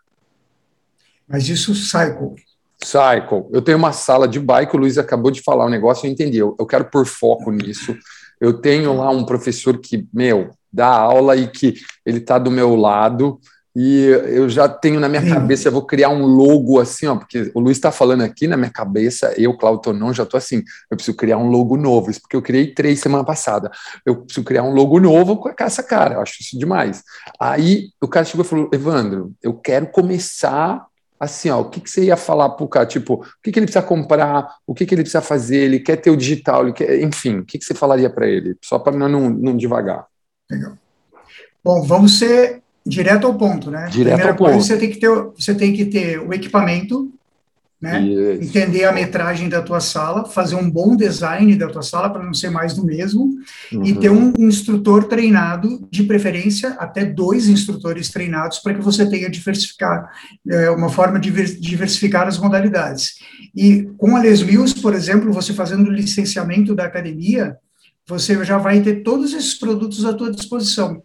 [1.28, 2.36] Mas isso, Cycle.
[2.82, 3.50] Cycle.
[3.52, 6.38] Eu tenho uma sala de bike, o Luiz acabou de falar um negócio, eu entendi.
[6.38, 7.98] Eu, eu quero pôr foco nisso.
[8.40, 11.74] Eu tenho lá um professor que, meu, dá aula e que
[12.06, 13.40] ele está do meu lado
[13.80, 17.52] e eu já tenho na minha cabeça, eu vou criar um logo assim, ó, porque
[17.54, 20.98] o Luiz está falando aqui na minha cabeça, eu, Claudio não, já estou assim, eu
[20.98, 23.70] preciso criar um logo novo, isso porque eu criei três semana passada,
[24.04, 27.04] eu preciso criar um logo novo com essa cara, eu acho isso demais.
[27.40, 30.84] Aí o cara chegou e falou, Evandro, eu quero começar
[31.20, 32.86] assim, ó, o que, que você ia falar para o cara?
[32.88, 34.56] Tipo, o que, que ele precisa comprar?
[34.66, 35.58] O que, que ele precisa fazer?
[35.58, 38.56] Ele quer ter o digital, ele quer, enfim, o que, que você falaria para ele?
[38.64, 40.08] Só para não, não devagar.
[40.50, 40.78] Legal.
[41.64, 43.88] Bom, vamos ser direto ao ponto, né?
[43.92, 44.66] Direto Primeira ao coisa, ponto.
[44.66, 47.12] Você tem que ter, você tem que ter o equipamento,
[47.80, 48.02] né?
[48.42, 52.34] Entender a metragem da tua sala, fazer um bom design da tua sala para não
[52.34, 53.38] ser mais do mesmo
[53.72, 53.84] uhum.
[53.84, 59.30] e ter um instrutor treinado, de preferência até dois instrutores treinados para que você tenha
[59.30, 60.10] diversificar
[60.50, 61.30] é, uma forma de
[61.60, 63.20] diversificar as modalidades.
[63.56, 67.58] E com a Les Mills, por exemplo, você fazendo o licenciamento da academia,
[68.08, 71.04] você já vai ter todos esses produtos à tua disposição,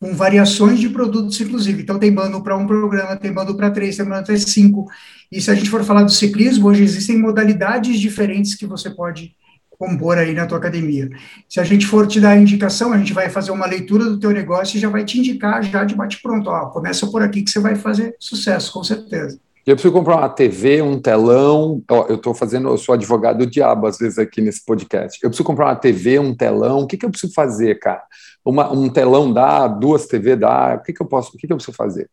[0.00, 1.82] com variações de produtos, inclusive.
[1.82, 4.90] Então, tem bando para um programa, tem bando para três, tem bando para cinco.
[5.30, 9.34] E se a gente for falar do ciclismo, hoje existem modalidades diferentes que você pode
[9.78, 11.08] compor aí na tua academia.
[11.48, 14.18] Se a gente for te dar a indicação, a gente vai fazer uma leitura do
[14.18, 17.50] teu negócio e já vai te indicar já de bate-pronto, ó, começa por aqui que
[17.50, 19.38] você vai fazer sucesso, com certeza.
[19.66, 21.82] Eu preciso comprar uma TV, um telão.
[21.90, 25.18] Ó, eu estou fazendo, eu sou advogado do diabo às vezes aqui nesse podcast.
[25.22, 26.80] Eu preciso comprar uma TV, um telão.
[26.80, 28.02] O que, que eu preciso fazer, cara?
[28.44, 30.74] Uma, um telão dá, duas TV dá.
[30.78, 31.30] O que, que eu posso?
[31.30, 32.10] O que, que eu preciso fazer?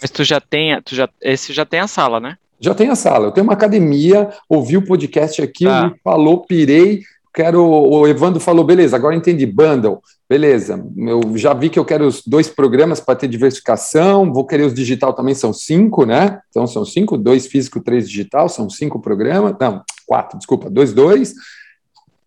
[0.00, 2.36] Mas tu já tem, tu já, esse já tem a sala, né?
[2.58, 3.26] Já tem a sala.
[3.26, 5.94] Eu tenho uma academia, ouvi o podcast aqui, tá.
[6.02, 7.02] falou, pirei,
[7.32, 7.64] quero.
[7.64, 10.84] O Evandro falou, beleza, agora entendi, bundle, beleza.
[10.96, 14.74] Eu já vi que eu quero os dois programas para ter diversificação, vou querer os
[14.74, 16.40] digital também, são cinco, né?
[16.48, 21.34] Então são cinco, dois físico, três digital, são cinco programas, não, quatro, desculpa, dois, dois.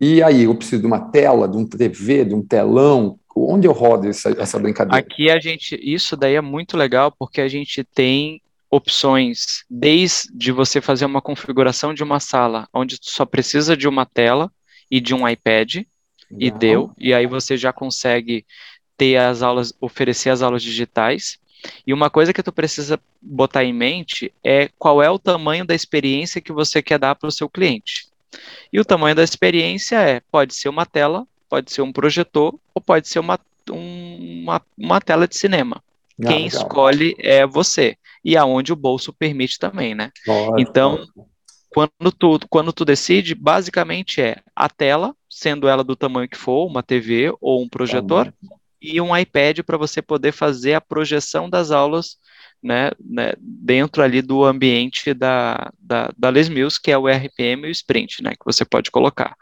[0.00, 3.18] E aí, eu preciso de uma tela, de um TV, de um telão.
[3.36, 4.98] Onde eu rodo essa, essa brincadeira?
[4.98, 8.40] Aqui a gente, isso daí é muito legal porque a gente tem
[8.70, 14.50] opções desde você fazer uma configuração de uma sala onde só precisa de uma tela
[14.90, 15.84] e de um iPad
[16.38, 18.44] e deu, e aí você já consegue
[18.96, 21.38] ter as aulas, oferecer as aulas digitais.
[21.86, 25.74] E uma coisa que tu precisa botar em mente é qual é o tamanho da
[25.74, 28.08] experiência que você quer dar para o seu cliente.
[28.72, 32.82] E o tamanho da experiência é, pode ser uma tela, pode ser um projetor, ou
[32.82, 33.38] pode ser uma,
[33.70, 35.82] um, uma, uma tela de cinema.
[36.22, 36.62] Ah, Quem legal.
[36.62, 40.10] escolhe é você e aonde o bolso permite também, né?
[40.58, 41.06] então,
[41.74, 46.66] quando tu, quando tu decide, basicamente é a tela, sendo ela do tamanho que for,
[46.66, 48.32] uma TV ou um projetor,
[48.80, 52.16] e um iPad para você poder fazer a projeção das aulas
[52.62, 57.66] né, né, dentro ali do ambiente da, da, da Les Mills, que é o RPM
[57.66, 59.36] e o Sprint, né, que você pode colocar.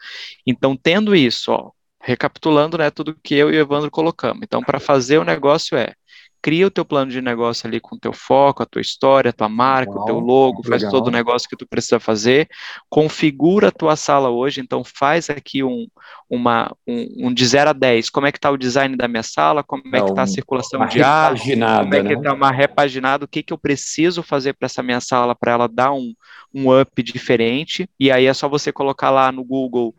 [0.46, 1.70] Então, tendo isso, ó,
[2.00, 4.42] recapitulando, né, tudo que eu e o Evandro colocamos.
[4.42, 5.94] Então, para fazer o negócio é
[6.42, 9.32] cria o teu plano de negócio ali com o teu foco, a tua história, a
[9.32, 12.48] tua marca, Uau, o teu logo, faz todo o negócio que tu precisa fazer,
[12.90, 15.86] configura a tua sala hoje, então faz aqui um,
[16.28, 19.22] uma, um, um de 0 a 10, como é que está o design da minha
[19.22, 22.32] sala, como é, é que está a circulação de ar, como é que está né?
[22.32, 25.92] uma repaginada, o que, que eu preciso fazer para essa minha sala, para ela dar
[25.92, 26.12] um,
[26.52, 29.94] um up diferente, e aí é só você colocar lá no Google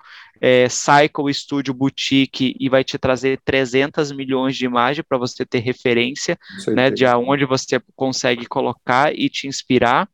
[0.46, 5.60] é, Cycle Studio Boutique e vai te trazer 300 milhões de imagens para você ter
[5.60, 6.38] referência,
[6.68, 10.06] né, de aonde você consegue colocar e te inspirar.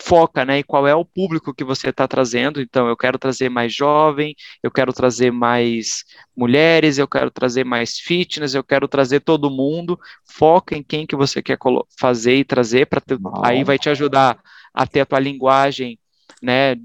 [0.00, 2.58] Foca, né, em qual é o público que você está trazendo.
[2.58, 6.04] Então, eu quero trazer mais jovem, eu quero trazer mais
[6.34, 10.00] mulheres, eu quero trazer mais fitness, eu quero trazer todo mundo.
[10.24, 11.58] Foca em quem que você quer
[12.00, 13.02] fazer e trazer para
[13.42, 14.40] aí vai te ajudar
[14.72, 15.98] a ter a tua linguagem,
[16.42, 16.76] né,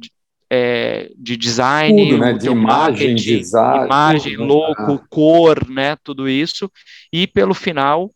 [0.55, 2.33] é, de design, tudo, né?
[2.33, 4.99] de imagem, design, imagem, tudo, louco, né?
[5.09, 5.97] cor, né?
[6.03, 6.71] Tudo isso.
[7.11, 8.11] E pelo final,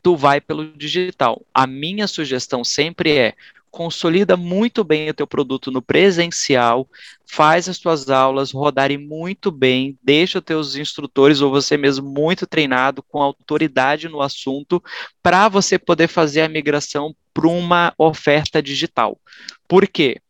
[0.00, 1.44] tu vai pelo digital.
[1.52, 3.34] A minha sugestão sempre é
[3.72, 6.86] consolida muito bem o teu produto no presencial,
[7.26, 12.46] faz as tuas aulas rodarem muito bem, deixa os teus instrutores ou você mesmo muito
[12.46, 14.80] treinado, com autoridade no assunto,
[15.22, 19.18] para você poder fazer a migração para uma oferta digital.
[19.66, 20.20] Por quê?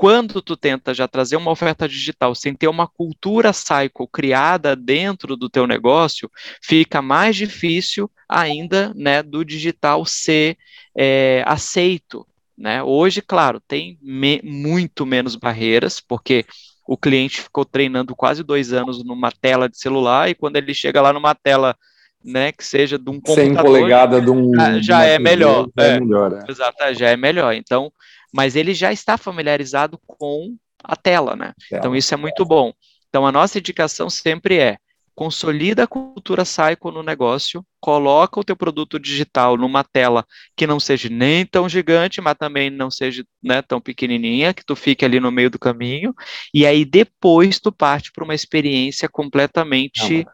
[0.00, 5.36] Quando tu tenta já trazer uma oferta digital sem ter uma cultura cycle criada dentro
[5.36, 6.30] do teu negócio,
[6.62, 10.56] fica mais difícil ainda, né, do digital ser
[10.96, 12.26] é, aceito,
[12.56, 12.82] né?
[12.82, 16.46] Hoje, claro, tem me muito menos barreiras, porque
[16.88, 21.02] o cliente ficou treinando quase dois anos numa tela de celular e quando ele chega
[21.02, 21.76] lá numa tela
[22.24, 25.88] né, que seja de um computador, 100 polegada de um já, já é melhor, é,
[25.88, 26.50] é melhor é.
[26.50, 27.52] exato, já é melhor.
[27.52, 27.92] Então,
[28.32, 31.52] mas ele já está familiarizado com a tela, né?
[31.72, 32.72] Então isso é muito bom.
[33.08, 34.78] Então a nossa indicação sempre é
[35.20, 40.24] consolida a cultura Cycle no negócio, coloca o teu produto digital numa tela
[40.56, 44.74] que não seja nem tão gigante, mas também não seja né, tão pequenininha, que tu
[44.74, 46.14] fique ali no meio do caminho,
[46.54, 50.24] e aí depois tu parte para uma experiência completamente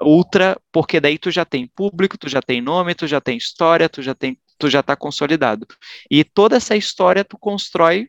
[0.00, 3.88] ultra, porque daí tu já tem público, tu já tem nome, tu já tem história,
[3.88, 5.66] tu já tem tu já está consolidado.
[6.10, 8.08] E toda essa história tu constrói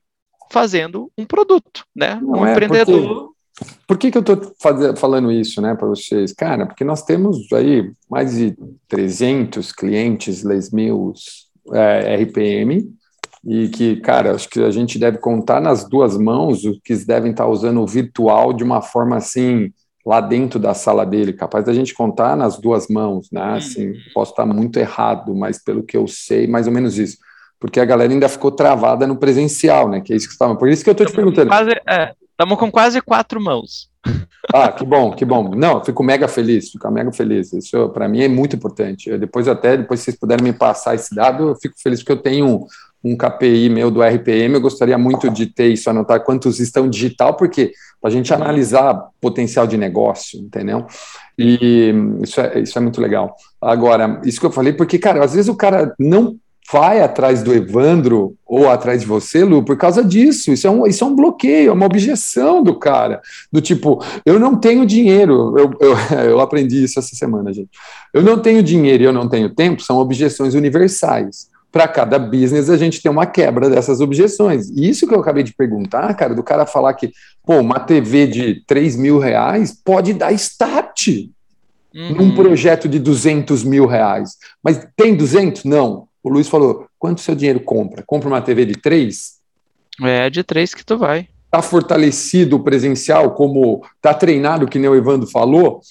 [0.51, 2.19] fazendo um produto, né?
[2.21, 3.33] Não um é, empreendedor.
[3.57, 4.53] Porque, por que, que eu estou
[4.97, 6.33] falando isso, né, para vocês?
[6.33, 8.55] Cara, porque nós temos aí mais de
[8.89, 12.93] 300 clientes Les Mills é, RPM
[13.45, 17.31] e que, cara, acho que a gente deve contar nas duas mãos os que devem
[17.31, 19.71] estar tá usando o virtual de uma forma assim
[20.05, 23.43] lá dentro da sala dele, capaz da gente contar nas duas mãos, né?
[23.43, 23.55] Uhum.
[23.55, 27.17] Assim, posso estar muito errado, mas pelo que eu sei, mais ou menos isso.
[27.59, 30.01] Porque a galera ainda ficou travada no presencial, né?
[30.01, 30.55] Que é isso que estava.
[30.55, 31.47] Por isso que eu estou te perguntando.
[31.47, 33.89] Quase, é, Estamos com quase quatro mãos.
[34.53, 35.55] Ah, que bom, que bom.
[35.55, 37.53] Não, fico mega feliz, fico mega feliz.
[37.53, 39.09] Isso para mim é muito importante.
[39.09, 42.11] Eu, depois até, depois se vocês puderem me passar esse dado, eu fico feliz porque
[42.11, 42.67] eu tenho
[43.01, 47.35] um KPI meu do RPM, eu gostaria muito de ter isso, anotar quantos estão digital,
[47.35, 47.71] porque
[48.01, 50.85] para a gente analisar potencial de negócio, entendeu?
[51.37, 53.33] E isso é, isso é muito legal.
[53.61, 56.35] Agora, isso que eu falei, porque, cara, às vezes o cara não
[56.71, 60.51] vai atrás do Evandro ou atrás de você, Lu, por causa disso.
[60.51, 63.21] Isso é um, isso é um bloqueio, é uma objeção do cara.
[63.51, 65.55] Do tipo, eu não tenho dinheiro.
[65.57, 65.95] Eu, eu,
[66.29, 67.69] eu aprendi isso essa semana, gente.
[68.13, 71.49] Eu não tenho dinheiro e eu não tenho tempo são objeções universais.
[71.71, 74.69] Para cada business, a gente tem uma quebra dessas objeções.
[74.69, 77.11] E isso que eu acabei de perguntar, cara, do cara falar que,
[77.45, 81.07] pô, uma TV de 3 mil reais pode dar start
[81.93, 82.15] uhum.
[82.15, 84.37] num projeto de 200 mil reais.
[84.63, 85.65] Mas tem 200?
[85.65, 88.03] Não o Luiz falou: quanto seu dinheiro compra?
[88.05, 89.35] Compra uma TV de três?
[90.01, 91.29] É de três que tu vai.
[91.45, 95.81] Está fortalecido o presencial, como está treinado, que nem o Evandro falou?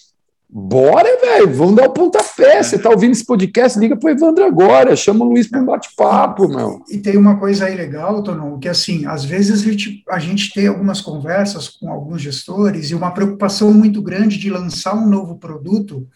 [0.57, 2.63] Bora, velho, vamos dar o pontapé.
[2.63, 3.79] Você está ouvindo esse podcast?
[3.79, 6.83] Liga para o Evandro agora, chama o Luiz para um bate-papo, meu.
[6.91, 10.53] E tem uma coisa aí legal, Tonon, que assim, às vezes a gente, a gente
[10.53, 15.39] tem algumas conversas com alguns gestores e uma preocupação muito grande de lançar um novo
[15.39, 16.07] produto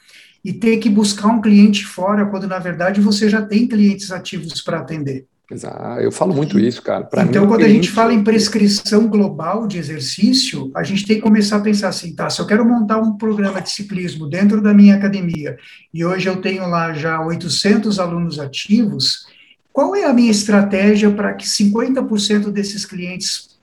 [0.49, 4.63] e ter que buscar um cliente fora, quando na verdade você já tem clientes ativos
[4.63, 5.27] para atender.
[5.51, 7.05] Exato, eu falo muito isso, cara.
[7.05, 7.79] Pra então, mim, quando cliente...
[7.79, 11.89] a gente fala em prescrição global de exercício, a gente tem que começar a pensar
[11.89, 15.59] assim, tá, se eu quero montar um programa de ciclismo dentro da minha academia,
[15.93, 19.27] e hoje eu tenho lá já 800 alunos ativos,
[19.71, 23.59] qual é a minha estratégia para que 50% desses clientes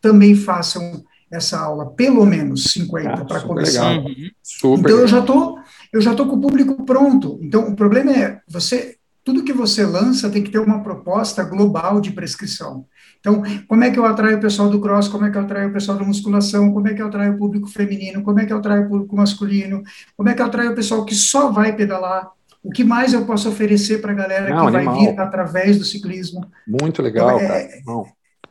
[0.00, 3.88] também façam essa aula, pelo menos 50 ah, para começar.
[3.88, 4.04] Legal.
[4.04, 4.74] Uhum.
[4.78, 5.59] Então eu já estou
[5.92, 7.38] eu já estou com o público pronto.
[7.42, 12.00] Então, o problema é, você, tudo que você lança tem que ter uma proposta global
[12.00, 12.86] de prescrição.
[13.18, 15.68] Então, como é que eu atraio o pessoal do cross, como é que eu atraio
[15.68, 18.52] o pessoal da musculação, como é que eu atraio o público feminino, como é que
[18.52, 19.82] eu atraio o público masculino,
[20.16, 22.30] como é que eu atraio o pessoal que só vai pedalar,
[22.62, 24.94] o que mais eu posso oferecer para a galera Não, que animal.
[24.94, 26.46] vai vir através do ciclismo.
[26.66, 28.04] Muito legal, então, é, cara.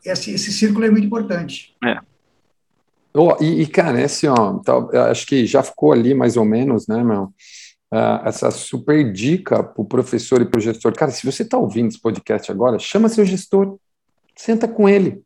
[0.05, 1.75] Esse, esse círculo é muito importante.
[1.83, 1.99] É.
[3.13, 6.87] Oh, e, e, cara, esse, ó, tá, acho que já ficou ali mais ou menos,
[6.87, 7.33] né, meu?
[7.91, 10.93] Uh, essa super dica para o professor e para o gestor.
[10.93, 13.77] Cara, se você está ouvindo esse podcast agora, chama seu gestor,
[14.35, 15.23] senta com ele,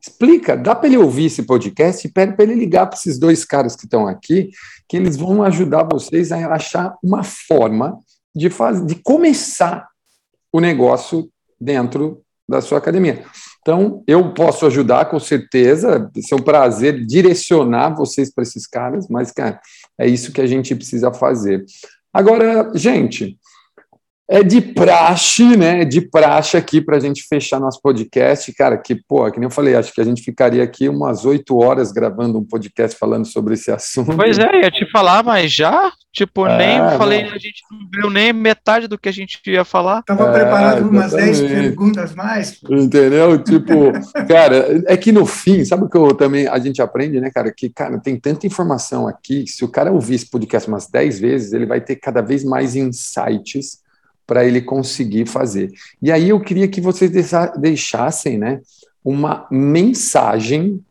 [0.00, 3.42] explica, dá para ele ouvir esse podcast e pede para ele ligar para esses dois
[3.42, 4.50] caras que estão aqui,
[4.86, 7.98] que eles vão ajudar vocês a achar uma forma
[8.36, 9.88] de, fazer, de começar
[10.52, 13.24] o negócio dentro da sua academia.
[13.64, 19.30] Então, eu posso ajudar com certeza, é um prazer direcionar vocês para esses caras, mas,
[19.30, 19.58] cara,
[19.98, 21.64] é isso que a gente precisa fazer.
[22.12, 23.38] Agora, gente,
[24.28, 25.82] é de praxe, né?
[25.82, 28.78] É de praxe aqui para a gente fechar nosso podcast, cara.
[28.78, 31.92] Que, pô, que nem eu falei, acho que a gente ficaria aqui umas oito horas
[31.92, 34.16] gravando um podcast falando sobre esse assunto.
[34.16, 38.10] Pois é, ia te falar, mas já, tipo, é, nem falei, a gente não viu
[38.10, 40.00] nem metade do que a gente ia falar.
[40.00, 42.58] Estava é, preparado umas dez perguntas mais.
[42.70, 43.38] Entendeu?
[43.44, 43.92] Tipo,
[44.26, 47.52] cara, é que no fim, sabe o que eu também a gente aprende, né, cara?
[47.54, 51.52] Que, cara, tem tanta informação aqui, se o cara ouvir esse podcast umas dez vezes,
[51.52, 53.83] ele vai ter cada vez mais insights
[54.26, 55.72] para ele conseguir fazer.
[56.00, 57.10] E aí eu queria que vocês
[57.58, 58.60] deixassem né,
[59.04, 60.82] uma mensagem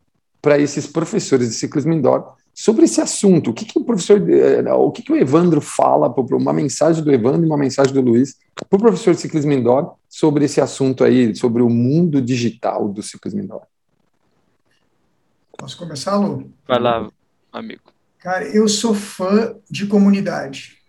[0.41, 3.49] para esses professores de ciclismo indoor sobre esse assunto.
[3.49, 7.11] O que, que o professor, eh, o que, que o Evandro fala, uma mensagem do
[7.11, 8.37] Evandro e uma mensagem do Luiz
[8.69, 13.01] para o professor de ciclismo indoor sobre esse assunto aí, sobre o mundo digital do
[13.01, 13.63] ciclismo indoor.
[15.57, 16.51] Posso começar, Lu?
[16.67, 17.09] Vai lá,
[17.51, 17.81] amigo.
[18.19, 20.82] Cara, eu sou fã de comunidade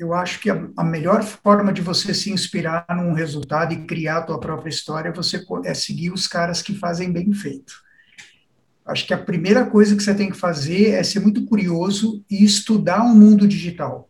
[0.00, 4.16] eu acho que a, a, melhor forma de você se inspirar num resultado e criar
[4.16, 7.74] a tua própria história você é seguir os caras que fazem bem feito.
[8.86, 12.42] Acho que a primeira coisa que você tem que fazer é ser muito curioso e
[12.42, 14.08] estudar o um mundo digital.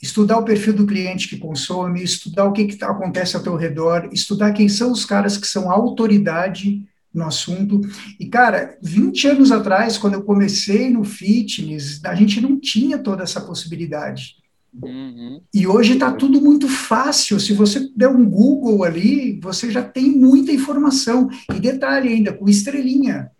[0.00, 4.08] Estudar o perfil do cliente que consome, estudar o que, que acontece ao teu redor,
[4.12, 7.80] estudar quem são os caras que são autoridade no assunto.
[8.20, 13.24] E, cara, 20 anos atrás, quando eu comecei no fitness, a gente não tinha toda
[13.24, 14.39] essa possibilidade.
[14.82, 15.40] Uhum.
[15.52, 17.40] E hoje está tudo muito fácil.
[17.40, 21.28] Se você der um Google ali, você já tem muita informação.
[21.54, 23.30] E detalhe ainda, com estrelinha.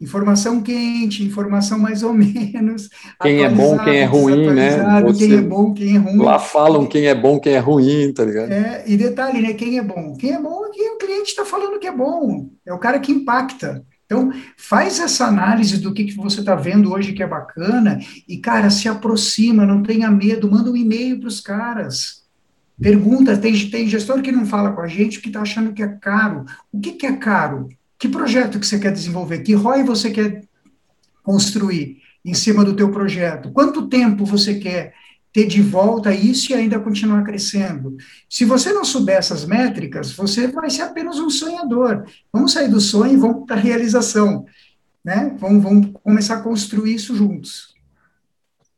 [0.00, 2.90] Informação quente, informação mais ou menos.
[3.22, 5.00] Quem é bom, quem é ruim, né?
[5.02, 6.18] Você, quem é bom, quem é ruim.
[6.18, 8.52] Lá falam quem é bom, quem é ruim, tá ligado?
[8.52, 9.54] É, e detalhe, né?
[9.54, 10.14] Quem é bom?
[10.18, 12.50] Quem é bom é quem o cliente está falando que é bom.
[12.66, 13.84] É o cara que impacta.
[14.14, 17.98] Então, faz essa análise do que, que você está vendo hoje que é bacana
[18.28, 22.22] e, cara, se aproxima, não tenha medo, manda um e-mail para os caras.
[22.80, 25.88] Pergunta, tem, tem gestor que não fala com a gente que está achando que é
[25.88, 26.44] caro.
[26.72, 27.68] O que, que é caro?
[28.04, 30.44] que projeto que você quer desenvolver, que ROI você quer
[31.22, 34.92] construir em cima do teu projeto, quanto tempo você quer
[35.34, 37.96] ter de volta isso e ainda continuar crescendo.
[38.30, 42.04] Se você não souber essas métricas, você vai ser apenas um sonhador.
[42.32, 44.46] Vamos sair do sonho e vamos para a realização.
[45.04, 45.34] Né?
[45.36, 47.74] Vamos, vamos começar a construir isso juntos.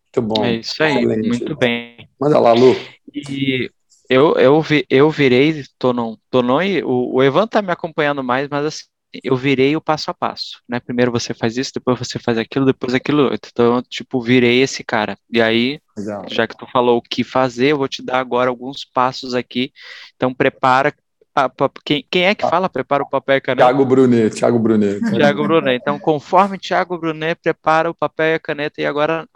[0.05, 0.43] Muito bom.
[0.47, 1.29] É isso aí, Excelente.
[1.29, 2.09] muito bem.
[2.19, 2.75] Manda lá, Lu.
[3.15, 3.71] E
[4.09, 8.49] eu, eu, vi, eu virei, Tonon, Tonon e o, o Evan está me acompanhando mais,
[8.49, 8.85] mas assim,
[9.23, 10.81] eu virei o passo a passo, né?
[10.81, 13.51] Primeiro você faz isso, depois você faz aquilo, depois aquilo outro.
[13.53, 15.19] Então, tipo, virei esse cara.
[15.31, 16.25] E aí, Legal.
[16.29, 19.73] já que tu falou o que fazer, eu vou te dar agora alguns passos aqui.
[20.15, 20.95] Então, prepara.
[21.85, 22.69] quem, quem é que fala?
[22.69, 23.67] Prepara o papel e a caneta.
[23.67, 25.01] Tiago Brunet, Tiago Brunet.
[25.11, 25.81] Tiago Brunet.
[25.81, 29.29] Então, conforme Tiago Brunet prepara o papel e a caneta e agora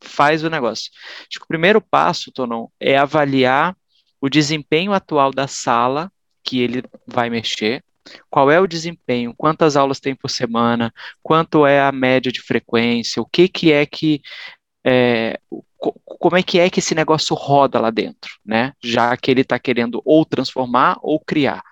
[0.00, 0.90] faz o negócio.
[1.20, 3.76] Acho que o primeiro passo, Tonon, é avaliar
[4.20, 6.10] o desempenho atual da sala
[6.42, 7.82] que ele vai mexer,
[8.30, 10.92] qual é o desempenho, quantas aulas tem por semana,
[11.22, 14.20] quanto é a média de frequência, o que, que é que
[14.86, 15.38] é,
[16.04, 18.72] como é que é que esse negócio roda lá dentro, né?
[18.82, 21.62] Já que ele está querendo ou transformar ou criar.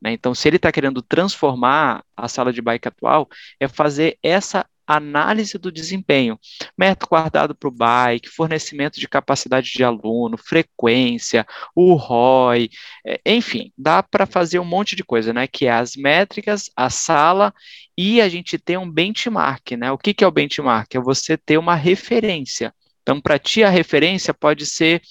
[0.00, 0.12] Né?
[0.12, 3.28] Então, se ele está querendo transformar a sala de bike atual,
[3.58, 6.38] é fazer essa análise do desempenho,
[6.76, 12.70] método guardado para o bike, fornecimento de capacidade de aluno, frequência, o ROI,
[13.06, 15.46] é, enfim, dá para fazer um monte de coisa, né?
[15.46, 17.52] Que é as métricas, a sala
[17.96, 19.92] e a gente ter um benchmark, né?
[19.92, 20.94] O que, que é o benchmark?
[20.94, 22.74] É você ter uma referência.
[23.02, 25.02] Então, para ti, a referência pode ser,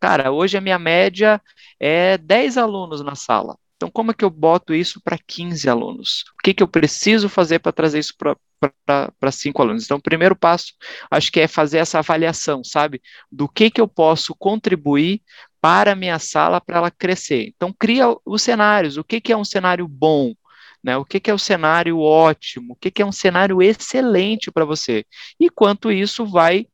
[0.00, 1.40] cara, hoje a minha média
[1.78, 3.58] é 10 alunos na sala.
[3.76, 6.24] Então, como é que eu boto isso para 15 alunos?
[6.38, 9.84] O que, que eu preciso fazer para trazer isso para cinco alunos?
[9.84, 10.72] Então, o primeiro passo,
[11.10, 13.02] acho que é fazer essa avaliação, sabe?
[13.30, 15.20] Do que, que eu posso contribuir
[15.60, 17.52] para a minha sala para ela crescer.
[17.54, 18.96] Então, cria os cenários.
[18.96, 20.32] O que, que é um cenário bom?
[20.82, 20.96] Né?
[20.96, 22.72] O que, que é um cenário ótimo?
[22.72, 25.04] O que, que é um cenário excelente para você?
[25.38, 26.66] E quanto isso vai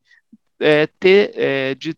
[0.59, 1.97] é, ter é, de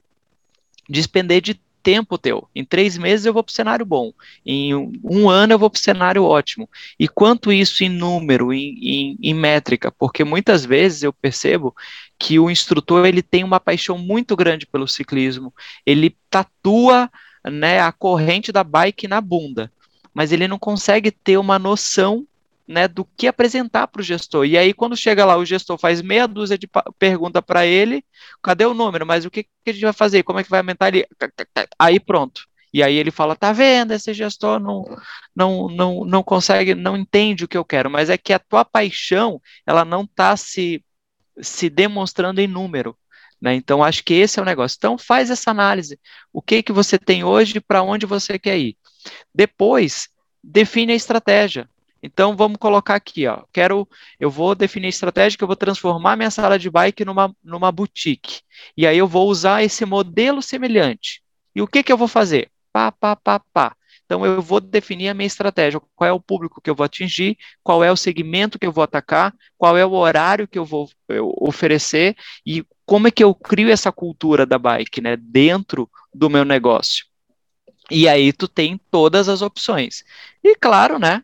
[0.89, 2.49] despender de tempo teu.
[2.55, 4.11] Em três meses eu vou para o cenário bom.
[4.43, 4.73] Em
[5.03, 6.67] um ano eu vou para o cenário ótimo.
[6.99, 9.91] E quanto isso em número, em, em, em, métrica?
[9.91, 11.75] Porque muitas vezes eu percebo
[12.17, 15.53] que o instrutor ele tem uma paixão muito grande pelo ciclismo.
[15.86, 17.07] Ele tatua
[17.45, 19.71] né, a corrente da bike na bunda,
[20.11, 22.25] mas ele não consegue ter uma noção
[22.68, 24.45] né, do que apresentar para o gestor.
[24.45, 28.03] E aí, quando chega lá, o gestor faz meia dúzia de pergunta para ele,
[28.41, 29.05] cadê o número?
[29.05, 30.24] Mas o que, que, a gente vai fazer?
[30.24, 31.05] Como é que vai aumentar ali?
[31.78, 32.41] Aí pronto.
[32.74, 34.84] E aí ele fala, tá vendo, esse gestor não,
[35.34, 38.66] não, não, não consegue, não entende o que eu quero, mas é que a tua
[38.66, 40.84] paixão, ela não está se,
[41.41, 42.97] se demonstrando em número.
[43.41, 43.53] Né?
[43.53, 44.76] Então, acho que esse é o negócio.
[44.78, 45.99] Então, faz essa análise.
[46.34, 48.78] O que, que você tem hoje para onde você quer ir.
[49.34, 50.09] Depois,
[50.43, 51.70] define a estratégia.
[52.06, 53.43] Então vamos colocar aqui, ó.
[53.51, 53.88] Quero,
[54.20, 58.41] eu vou definir estratégia que eu vou transformar minha sala de bike numa, numa boutique.
[58.78, 61.24] E aí eu vou usar esse modelo semelhante.
[61.56, 62.51] E o que que eu vou fazer?
[62.72, 63.76] Pá, pá, pá, pá.
[64.06, 67.36] Então eu vou definir a minha estratégia, qual é o público que eu vou atingir,
[67.64, 70.88] qual é o segmento que eu vou atacar, qual é o horário que eu vou
[71.10, 76.30] eu, oferecer e como é que eu crio essa cultura da bike, né, dentro do
[76.30, 77.08] meu negócio.
[77.89, 80.03] E aí tu tem todas as opções.
[80.43, 81.24] E claro, né,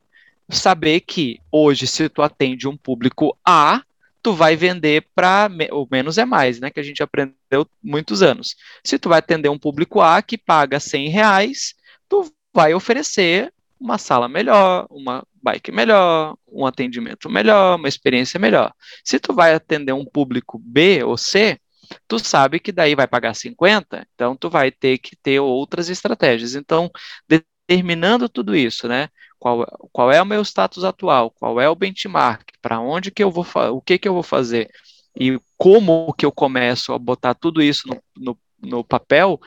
[0.52, 3.82] saber que hoje, se tu atende um público A,
[4.22, 6.70] tu vai vender para o menos é mais, né?
[6.70, 8.56] Que a gente aprendeu muitos anos.
[8.84, 11.74] Se tu vai atender um público A que paga 100 reais,
[12.08, 18.72] tu vai oferecer uma sala melhor, uma bike melhor, um atendimento melhor, uma experiência melhor.
[19.04, 21.60] Se tu vai atender um público B ou C,
[22.08, 26.54] tu sabe que daí vai pagar 50, então tu vai ter que ter outras estratégias.
[26.56, 26.92] Então,
[27.28, 29.10] determinando tudo isso, né?
[29.42, 33.32] Qual, qual é o meu status atual, qual é o benchmark, para onde que eu
[33.32, 34.70] vou, o que que eu vou fazer
[35.20, 39.40] e como que eu começo a botar tudo isso no, no, no papel,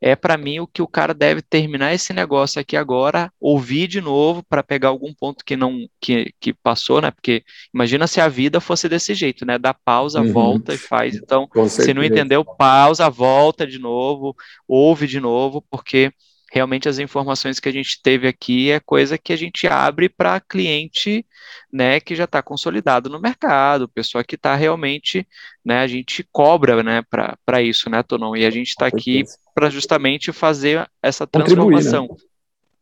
[0.00, 4.00] é para mim o que o cara deve terminar esse negócio aqui agora, ouvir de
[4.00, 7.10] novo para pegar algum ponto que não que, que passou, né?
[7.10, 7.42] Porque
[7.74, 9.58] imagina se a vida fosse desse jeito, né?
[9.58, 10.32] Dá pausa, uhum.
[10.32, 11.16] volta e faz.
[11.16, 14.34] Então, se não entendeu, pausa, volta de novo,
[14.66, 16.12] ouve de novo, porque
[16.50, 20.40] realmente as informações que a gente teve aqui é coisa que a gente abre para
[20.40, 21.24] cliente,
[21.72, 25.26] né, que já está consolidado no mercado, pessoa que está realmente,
[25.64, 27.02] né, a gente cobra, né,
[27.46, 29.22] para isso, né, Tonon, e a gente está aqui
[29.54, 32.30] para justamente fazer essa transformação, contribuir, né?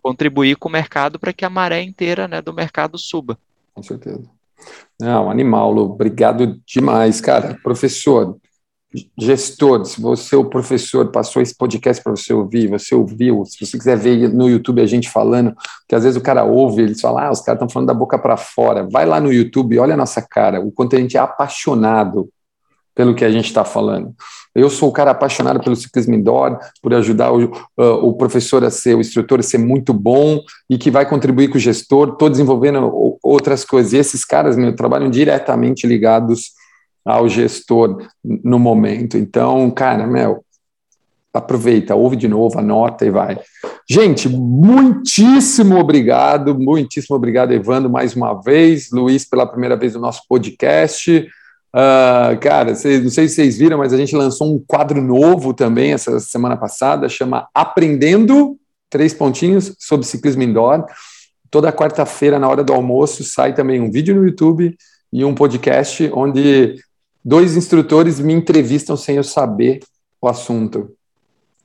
[0.03, 3.39] contribuir com o mercado para que a maré inteira, né, do mercado suba.
[3.75, 4.31] Com certeza.
[4.99, 7.57] Não, animal, Lu, obrigado demais, cara.
[7.62, 8.37] Professor,
[9.18, 13.76] gestor, se você, o professor, passou esse podcast para você ouvir, você ouviu, se você
[13.76, 15.55] quiser ver no YouTube a gente falando,
[15.86, 18.18] que às vezes o cara ouve, eles falam, ah, os caras estão falando da boca
[18.18, 18.89] para fora.
[18.91, 22.28] Vai lá no YouTube, olha a nossa cara, o quanto a gente é apaixonado
[22.95, 24.12] pelo que a gente está falando.
[24.55, 28.70] Eu sou o cara apaixonado pelo ciclismo indoor, por ajudar o, uh, o professor a
[28.70, 32.28] ser, o instrutor a ser muito bom e que vai contribuir com o gestor, estou
[32.28, 32.91] desenvolvendo
[33.22, 33.93] outras coisas.
[33.93, 36.58] E esses caras, meu, trabalham diretamente ligados
[37.09, 39.17] ao gestor no momento.
[39.17, 40.45] Então, cara, Mel,
[41.33, 43.41] aproveita, ouve de novo, anota e vai.
[43.89, 50.23] Gente, muitíssimo obrigado, muitíssimo obrigado, Evandro, mais uma vez, Luiz, pela primeira vez no nosso
[50.29, 51.27] podcast.
[51.75, 55.55] Uh, cara, cês, não sei se vocês viram, mas a gente lançou um quadro novo
[55.55, 58.59] também essa semana passada, chama Aprendendo,
[58.91, 60.85] três pontinhos, sobre ciclismo indoor.
[61.51, 64.77] Toda quarta-feira, na hora do almoço, sai também um vídeo no YouTube
[65.11, 66.77] e um podcast onde
[67.29, 69.81] dois instrutores me entrevistam sem eu saber
[70.18, 70.91] o assunto.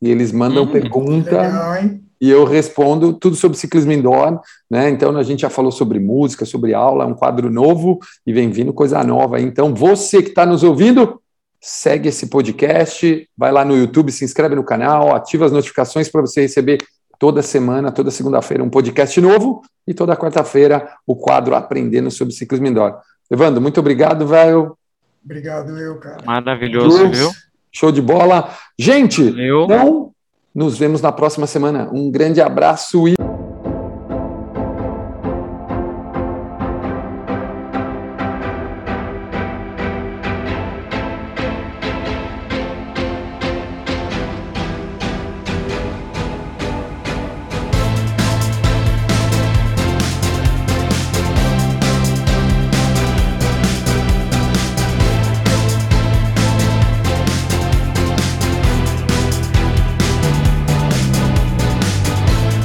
[0.01, 1.75] E eles mandam hum, pergunta legal,
[2.19, 4.89] e eu respondo tudo sobre ciclismo indoor, né?
[4.89, 8.49] Então a gente já falou sobre música, sobre aula, é um quadro novo e vem
[8.49, 9.39] vindo coisa nova.
[9.39, 11.21] Então você que está nos ouvindo,
[11.61, 16.19] segue esse podcast, vai lá no YouTube, se inscreve no canal, ativa as notificações para
[16.19, 16.79] você receber
[17.17, 22.67] toda semana, toda segunda-feira um podcast novo e toda quarta-feira o quadro Aprendendo sobre Ciclismo
[22.67, 22.97] Indoor.
[23.31, 24.77] Evandro, muito obrigado, velho.
[25.23, 26.17] Obrigado, eu, cara.
[26.25, 27.31] Maravilhoso, viu?
[27.71, 28.53] Show de bola.
[28.77, 29.63] Gente, Valeu.
[29.63, 30.11] então
[30.53, 31.89] nos vemos na próxima semana.
[31.91, 33.15] Um grande abraço e.